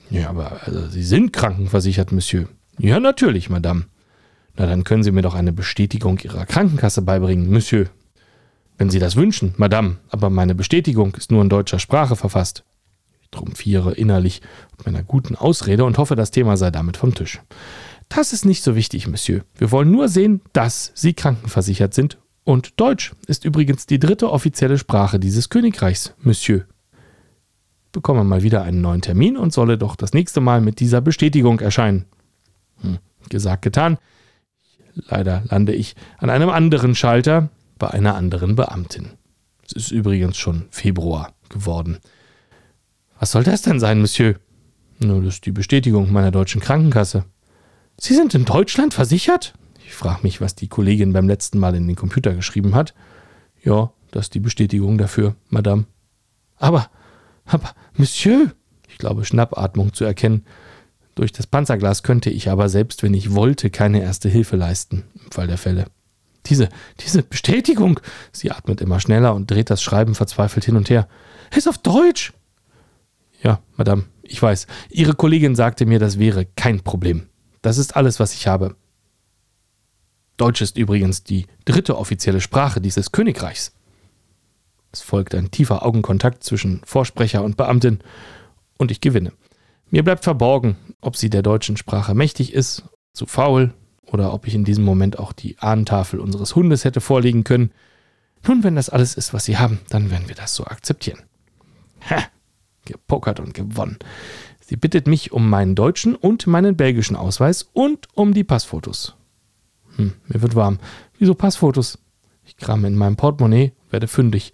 Ja, 0.09 0.29
aber 0.29 0.61
also, 0.63 0.87
Sie 0.87 1.03
sind 1.03 1.33
krankenversichert, 1.33 2.11
Monsieur. 2.11 2.47
Ja, 2.77 2.99
natürlich, 2.99 3.49
Madame. 3.49 3.85
Na, 4.57 4.65
dann 4.65 4.83
können 4.83 5.03
Sie 5.03 5.11
mir 5.11 5.21
doch 5.21 5.35
eine 5.35 5.53
Bestätigung 5.53 6.19
Ihrer 6.19 6.45
Krankenkasse 6.45 7.01
beibringen, 7.01 7.49
Monsieur. 7.49 7.87
Wenn 8.77 8.89
Sie 8.89 8.99
das 8.99 9.15
wünschen, 9.15 9.53
Madame, 9.57 9.97
aber 10.09 10.29
meine 10.29 10.55
Bestätigung 10.55 11.15
ist 11.15 11.31
nur 11.31 11.41
in 11.41 11.49
deutscher 11.49 11.79
Sprache 11.79 12.15
verfasst. 12.15 12.63
Ich 13.21 13.29
trumpfiere 13.31 13.93
innerlich 13.93 14.41
mit 14.77 14.85
meiner 14.85 15.03
guten 15.03 15.35
Ausrede 15.35 15.85
und 15.85 15.97
hoffe, 15.97 16.15
das 16.15 16.31
Thema 16.31 16.57
sei 16.57 16.71
damit 16.71 16.97
vom 16.97 17.13
Tisch. 17.13 17.41
Das 18.09 18.33
ist 18.33 18.45
nicht 18.45 18.63
so 18.63 18.75
wichtig, 18.75 19.07
Monsieur. 19.07 19.43
Wir 19.57 19.71
wollen 19.71 19.91
nur 19.91 20.09
sehen, 20.09 20.41
dass 20.53 20.91
Sie 20.93 21.13
krankenversichert 21.13 21.93
sind. 21.93 22.17
Und 22.43 22.79
Deutsch 22.79 23.13
ist 23.27 23.43
übrigens 23.43 23.87
die 23.87 23.99
dritte 23.99 24.31
offizielle 24.31 24.77
Sprache 24.77 25.19
dieses 25.19 25.49
Königreichs, 25.49 26.13
Monsieur. 26.21 26.65
Bekomme 27.91 28.23
mal 28.23 28.43
wieder 28.43 28.61
einen 28.61 28.81
neuen 28.81 29.01
Termin 29.01 29.37
und 29.37 29.53
solle 29.53 29.77
doch 29.77 29.95
das 29.95 30.13
nächste 30.13 30.41
Mal 30.41 30.61
mit 30.61 30.79
dieser 30.79 31.01
Bestätigung 31.01 31.59
erscheinen. 31.59 32.05
Hm, 32.81 32.99
gesagt, 33.29 33.63
getan. 33.63 33.97
Leider 34.95 35.43
lande 35.49 35.73
ich 35.73 35.95
an 36.17 36.29
einem 36.29 36.49
anderen 36.49 36.95
Schalter 36.95 37.49
bei 37.77 37.89
einer 37.89 38.15
anderen 38.15 38.55
Beamtin. 38.55 39.11
Es 39.65 39.73
ist 39.73 39.91
übrigens 39.91 40.37
schon 40.37 40.65
Februar 40.69 41.33
geworden. 41.49 41.99
Was 43.19 43.31
soll 43.31 43.43
das 43.43 43.61
denn 43.61 43.79
sein, 43.79 44.01
Monsieur? 44.01 44.35
Nur 44.99 45.21
das 45.21 45.35
ist 45.35 45.45
die 45.45 45.51
Bestätigung 45.51 46.11
meiner 46.11 46.31
deutschen 46.31 46.61
Krankenkasse. 46.61 47.25
Sie 47.99 48.13
sind 48.13 48.33
in 48.35 48.45
Deutschland 48.45 48.93
versichert? 48.93 49.53
Ich 49.85 49.93
frage 49.93 50.21
mich, 50.23 50.41
was 50.41 50.55
die 50.55 50.67
Kollegin 50.67 51.13
beim 51.13 51.27
letzten 51.27 51.59
Mal 51.59 51.75
in 51.75 51.87
den 51.87 51.95
Computer 51.95 52.33
geschrieben 52.33 52.75
hat. 52.75 52.93
Ja, 53.63 53.91
das 54.11 54.25
ist 54.25 54.33
die 54.33 54.39
Bestätigung 54.39 54.97
dafür, 54.97 55.35
Madame. 55.49 55.85
Aber, 56.57 56.89
aber, 57.45 57.71
Monsieur, 57.95 58.53
ich 58.87 58.97
glaube, 58.97 59.25
Schnappatmung 59.25 59.93
zu 59.93 60.05
erkennen. 60.05 60.45
Durch 61.15 61.31
das 61.31 61.47
Panzerglas 61.47 62.03
könnte 62.03 62.29
ich 62.29 62.49
aber 62.49 62.67
selbst, 62.67 63.01
wenn 63.01 63.13
ich 63.13 63.33
wollte, 63.33 63.69
keine 63.69 64.01
erste 64.01 64.27
Hilfe 64.27 64.57
leisten, 64.57 65.05
im 65.23 65.31
Fall 65.31 65.47
der 65.47 65.57
Fälle. 65.57 65.85
Diese, 66.45 66.69
diese 66.99 67.23
Bestätigung. 67.23 67.99
Sie 68.31 68.51
atmet 68.51 68.81
immer 68.81 68.99
schneller 68.99 69.33
und 69.33 69.49
dreht 69.49 69.69
das 69.69 69.81
Schreiben 69.81 70.13
verzweifelt 70.13 70.65
hin 70.65 70.75
und 70.75 70.89
her. 70.89 71.07
Ist 71.55 71.67
auf 71.67 71.77
Deutsch. 71.77 72.33
Ja, 73.41 73.61
Madame, 73.77 74.03
ich 74.23 74.41
weiß. 74.41 74.67
Ihre 74.89 75.15
Kollegin 75.15 75.55
sagte 75.55 75.85
mir, 75.85 75.99
das 75.99 76.19
wäre 76.19 76.45
kein 76.45 76.81
Problem. 76.81 77.27
Das 77.61 77.77
ist 77.77 77.95
alles, 77.95 78.19
was 78.19 78.33
ich 78.33 78.47
habe. 78.47 78.75
Deutsch 80.37 80.61
ist 80.61 80.77
übrigens 80.77 81.23
die 81.23 81.47
dritte 81.63 81.97
offizielle 81.97 82.41
Sprache 82.41 82.81
dieses 82.81 83.11
Königreichs. 83.11 83.71
Es 84.91 85.01
folgt 85.01 85.33
ein 85.33 85.49
tiefer 85.49 85.85
Augenkontakt 85.85 86.43
zwischen 86.43 86.81
Vorsprecher 86.85 87.43
und 87.43 87.57
Beamtin 87.57 87.99
und 88.77 88.91
ich 88.91 89.01
gewinne. 89.01 89.31
Mir 89.95 90.03
bleibt 90.03 90.25
verborgen, 90.25 90.75
ob 90.99 91.15
sie 91.15 91.29
der 91.29 91.41
deutschen 91.41 91.77
Sprache 91.77 92.15
mächtig 92.15 92.51
ist, 92.51 92.83
zu 93.13 93.25
faul 93.25 93.73
oder 94.05 94.33
ob 94.33 94.45
ich 94.45 94.53
in 94.53 94.65
diesem 94.65 94.83
Moment 94.83 95.17
auch 95.17 95.31
die 95.31 95.57
Ahnentafel 95.59 96.19
unseres 96.19 96.53
Hundes 96.53 96.83
hätte 96.83 96.99
vorlegen 96.99 97.45
können. 97.45 97.71
Nun, 98.45 98.65
wenn 98.65 98.75
das 98.75 98.89
alles 98.89 99.15
ist, 99.15 99.33
was 99.33 99.45
sie 99.45 99.57
haben, 99.57 99.79
dann 99.87 100.11
werden 100.11 100.27
wir 100.27 100.35
das 100.35 100.53
so 100.53 100.65
akzeptieren. 100.65 101.21
Ha! 102.09 102.25
Gepokert 102.83 103.39
und 103.39 103.53
gewonnen. 103.53 103.97
Sie 104.59 104.75
bittet 104.75 105.07
mich 105.07 105.31
um 105.31 105.49
meinen 105.49 105.75
deutschen 105.75 106.13
und 106.13 106.45
meinen 106.45 106.75
belgischen 106.75 107.15
Ausweis 107.15 107.69
und 107.71 108.09
um 108.15 108.33
die 108.33 108.43
Passfotos. 108.43 109.15
Hm, 109.95 110.11
mir 110.27 110.41
wird 110.41 110.55
warm. 110.55 110.79
Wieso 111.19 111.35
Passfotos? 111.35 111.99
Ich 112.43 112.57
krame 112.57 112.89
in 112.89 112.97
meinem 112.97 113.15
Portemonnaie, 113.15 113.71
werde 113.91 114.09
fündig. 114.09 114.51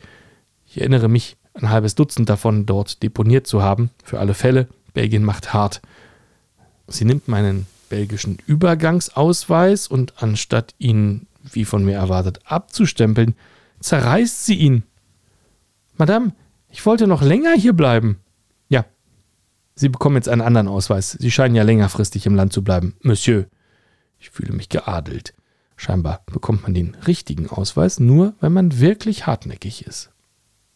Ich 0.68 0.80
erinnere 0.80 1.10
mich, 1.10 1.36
ein 1.56 1.72
halbes 1.72 1.96
Dutzend 1.96 2.30
davon 2.30 2.68
dort 2.68 3.02
deponiert 3.02 3.48
zu 3.48 3.64
haben, 3.64 3.90
für 4.04 4.20
alle 4.20 4.36
Fälle, 4.36 4.68
Belgien 4.94 5.24
macht 5.24 5.54
hart. 5.54 5.82
Sie 6.88 7.06
nimmt 7.06 7.28
meinen 7.28 7.68
belgischen 7.90 8.38
Übergangsausweis 8.46 9.88
und 9.88 10.22
anstatt 10.24 10.74
ihn, 10.78 11.28
wie 11.44 11.66
von 11.66 11.84
mir 11.84 11.96
erwartet, 11.96 12.40
abzustempeln, 12.46 13.36
zerreißt 13.80 14.46
sie 14.46 14.56
ihn. 14.56 14.84
Madame, 15.98 16.34
ich 16.70 16.86
wollte 16.86 17.08
noch 17.08 17.22
länger 17.22 17.54
hier 17.54 17.74
bleiben. 17.74 18.20
Ja. 18.70 18.86
Sie 19.76 19.90
bekommen 19.90 20.16
jetzt 20.16 20.30
einen 20.30 20.42
anderen 20.42 20.68
Ausweis. 20.68 21.12
Sie 21.12 21.32
scheinen 21.32 21.56
ja 21.56 21.64
längerfristig 21.64 22.26
im 22.26 22.36
Land 22.36 22.54
zu 22.54 22.64
bleiben. 22.64 22.96
Monsieur. 23.02 23.48
Ich 24.18 24.30
fühle 24.30 24.54
mich 24.54 24.70
geadelt. 24.70 25.34
Scheinbar 25.76 26.22
bekommt 26.28 26.64
man 26.64 26.74
den 26.74 26.96
richtigen 27.08 27.50
Ausweis 27.50 28.00
nur, 28.00 28.36
wenn 28.40 28.54
man 28.54 28.80
wirklich 28.80 29.26
hartnäckig 29.26 29.86
ist. 29.86 30.12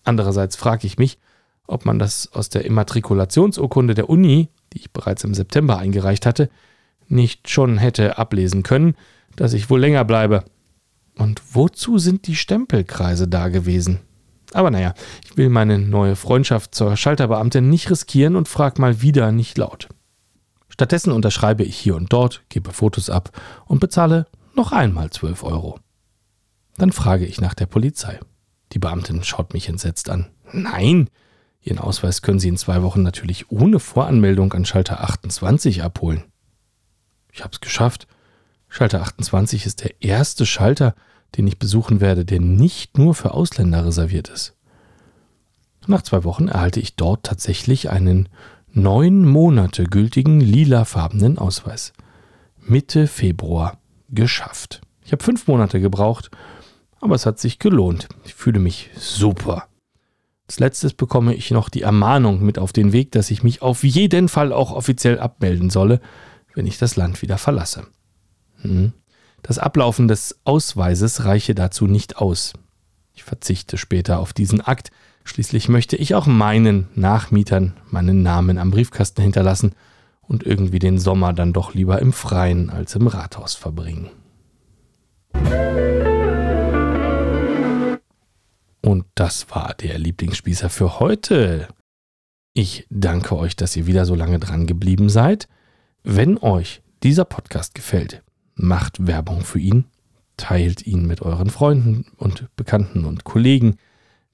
Andererseits 0.04 0.56
frage 0.56 0.88
ich 0.88 0.98
mich, 0.98 1.20
ob 1.68 1.86
man 1.86 2.00
das 2.00 2.32
aus 2.34 2.50
der 2.50 2.66
Immatrikulationsurkunde 2.66 3.94
der 3.94 4.10
Uni, 4.10 4.50
die 4.74 4.80
ich 4.80 4.92
bereits 4.92 5.24
im 5.24 5.34
September 5.34 5.78
eingereicht 5.78 6.26
hatte, 6.26 6.50
nicht 7.08 7.50
schon 7.50 7.78
hätte 7.78 8.18
ablesen 8.18 8.64
können, 8.64 8.96
dass 9.36 9.54
ich 9.54 9.70
wohl 9.70 9.80
länger 9.80 10.06
bleibe. 10.06 10.44
Und 11.18 11.42
wozu 11.54 11.98
sind 11.98 12.28
die 12.28 12.36
Stempelkreise 12.36 13.28
da 13.28 13.50
gewesen? 13.50 14.00
Aber 14.54 14.72
naja, 14.72 14.94
ich 15.24 15.38
will 15.38 15.50
meine 15.50 15.80
neue 15.80 16.16
Freundschaft 16.16 16.76
zur 16.76 16.96
Schalterbeamtin 16.96 17.70
nicht 17.70 17.90
riskieren 17.90 18.36
und 18.36 18.48
frag 18.48 18.80
mal 18.80 19.02
wieder 19.02 19.32
nicht 19.32 19.58
laut. 19.58 19.90
Stattdessen 20.70 21.12
unterschreibe 21.12 21.64
ich 21.64 21.78
hier 21.78 21.96
und 21.96 22.12
dort, 22.12 22.44
gebe 22.50 22.72
Fotos 22.72 23.10
ab 23.10 23.32
und 23.66 23.80
bezahle 23.80 24.28
noch 24.56 24.72
einmal 24.72 25.10
12 25.10 25.44
Euro. 25.44 25.80
Dann 26.78 26.92
frage 26.92 27.26
ich 27.26 27.40
nach 27.40 27.54
der 27.54 27.66
Polizei. 27.66 28.20
Die 28.74 28.80
Beamtin 28.80 29.24
schaut 29.24 29.54
mich 29.54 29.70
entsetzt 29.70 30.10
an. 30.10 30.28
Nein, 30.52 31.10
Ihren 31.66 31.80
Ausweis 31.80 32.22
können 32.22 32.40
Sie 32.40 32.48
in 32.48 32.58
zwei 32.58 32.84
Wochen 32.84 33.02
natürlich 33.02 33.50
ohne 33.50 33.80
Voranmeldung 33.80 34.54
an 34.54 34.66
Schalter 34.66 35.02
28 35.02 35.82
abholen. 35.82 36.24
Ich 37.34 37.44
habe 37.44 37.54
es 37.54 37.60
geschafft. 37.60 38.08
Schalter 38.70 39.02
28 39.02 39.66
ist 39.66 39.84
der 39.84 40.00
erste 40.04 40.46
Schalter, 40.46 40.94
den 41.36 41.48
ich 41.48 41.58
besuchen 41.58 42.02
werde, 42.02 42.24
der 42.24 42.40
nicht 42.40 43.00
nur 43.00 43.16
für 43.16 43.34
Ausländer 43.34 43.84
reserviert 43.84 44.30
ist. 44.30 44.56
Nach 45.88 46.04
zwei 46.04 46.24
Wochen 46.24 46.50
erhalte 46.50 46.80
ich 46.80 46.98
dort 46.98 47.24
tatsächlich 47.24 47.90
einen 47.90 48.30
neun 48.72 49.26
Monate 49.26 49.86
gültigen 49.86 50.42
lilafarbenen 50.42 51.40
Ausweis. 51.40 51.94
Mitte 52.60 53.08
Februar 53.08 53.80
geschafft. 54.10 54.82
Ich 55.04 55.14
habe 55.14 55.24
fünf 55.24 55.48
Monate 55.48 55.80
gebraucht, 55.80 56.30
aber 57.02 57.16
es 57.16 57.26
hat 57.26 57.40
sich 57.40 57.58
gelohnt. 57.58 58.08
Ich 58.24 58.36
fühle 58.36 58.60
mich 58.60 58.92
super. 58.96 59.68
Als 60.48 60.60
letztes 60.60 60.94
bekomme 60.94 61.34
ich 61.34 61.52
noch 61.52 61.70
die 61.70 61.82
Ermahnung 61.82 62.44
mit 62.44 62.60
auf 62.60 62.72
den 62.72 62.92
Weg, 62.92 63.12
dass 63.12 63.32
ich 63.32 63.44
mich 63.44 63.62
auf 63.62 63.84
jeden 63.84 64.30
Fall 64.30 64.54
auch 64.54 64.72
offiziell 64.72 65.20
abmelden 65.20 65.70
solle, 65.70 66.00
wenn 66.54 66.68
ich 66.68 66.78
das 66.78 66.96
Land 66.96 67.22
wieder 67.22 67.38
verlasse. 67.38 67.88
Hm. 68.62 68.94
Das 69.42 69.60
Ablaufen 69.60 70.08
des 70.08 70.40
Ausweises 70.44 71.26
reiche 71.26 71.56
dazu 71.56 71.88
nicht 71.88 72.18
aus. 72.18 72.54
Ich 73.14 73.24
verzichte 73.24 73.78
später 73.78 74.20
auf 74.20 74.34
diesen 74.34 74.62
Akt, 74.62 74.92
schließlich 75.24 75.70
möchte 75.70 75.96
ich 75.96 76.16
auch 76.16 76.28
meinen 76.28 76.88
Nachmietern 76.96 77.74
meinen 77.90 78.22
Namen 78.24 78.58
am 78.58 78.72
Briefkasten 78.72 79.22
hinterlassen 79.22 79.74
und 80.22 80.44
irgendwie 80.44 80.80
den 80.80 81.00
Sommer 81.00 81.34
dann 81.34 81.54
doch 81.54 81.74
lieber 81.74 82.02
im 82.02 82.14
Freien 82.14 82.70
als 82.70 82.96
im 82.96 83.08
Rathaus 83.08 83.56
verbringen. 83.56 84.10
Und 88.86 89.08
das 89.16 89.50
war 89.50 89.74
der 89.74 89.98
Lieblingsspießer 89.98 90.70
für 90.70 91.00
heute. 91.00 91.68
Ich 92.54 92.86
danke 92.92 93.36
euch, 93.36 93.56
dass 93.56 93.76
ihr 93.76 93.88
wieder 93.88 94.06
so 94.06 94.14
lange 94.14 94.38
dran 94.38 94.68
geblieben 94.68 95.10
seid. 95.10 95.48
Wenn 96.04 96.38
euch 96.38 96.84
dieser 97.02 97.26
Podcast 97.26 97.74
gefällt, 97.74 98.22
macht 98.54 99.08
Werbung 99.08 99.42
für 99.42 99.58
ihn, 99.58 99.86
teilt 100.38 100.86
ihn 100.86 101.08
mit 101.08 101.24
euren 101.24 101.50
Freunden 101.50 102.06
und 102.18 102.48
Bekannten 102.56 103.06
und 103.06 103.24
Kollegen, 103.24 103.78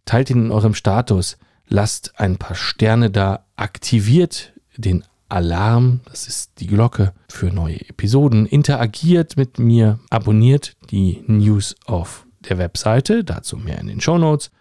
teilt 0.03 0.29
ihn 0.29 0.47
in 0.47 0.51
eurem 0.51 0.73
Status, 0.73 1.37
lasst 1.69 2.19
ein 2.19 2.35
paar 2.35 2.55
Sterne 2.55 3.09
da, 3.09 3.45
aktiviert 3.55 4.51
den 4.75 5.05
Alarm, 5.29 6.01
das 6.03 6.27
ist 6.27 6.59
die 6.59 6.67
Glocke 6.67 7.13
für 7.29 7.51
neue 7.51 7.79
Episoden, 7.87 8.45
interagiert 8.45 9.37
mit 9.37 9.59
mir, 9.59 10.01
abonniert 10.09 10.75
die 10.89 11.23
News 11.25 11.77
auf 11.85 12.27
der 12.49 12.57
Webseite, 12.57 13.23
dazu 13.23 13.57
mehr 13.57 13.79
in 13.79 13.87
den 13.87 14.01
Show 14.01 14.17
Notes 14.17 14.51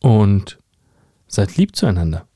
und 0.00 0.58
seid 1.26 1.56
lieb 1.56 1.76
zueinander. 1.76 2.26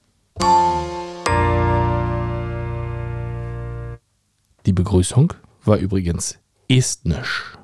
Die 4.67 4.73
Begrüßung 4.73 5.35
war 5.65 5.77
übrigens 5.77 6.39
estnisch. 6.69 7.59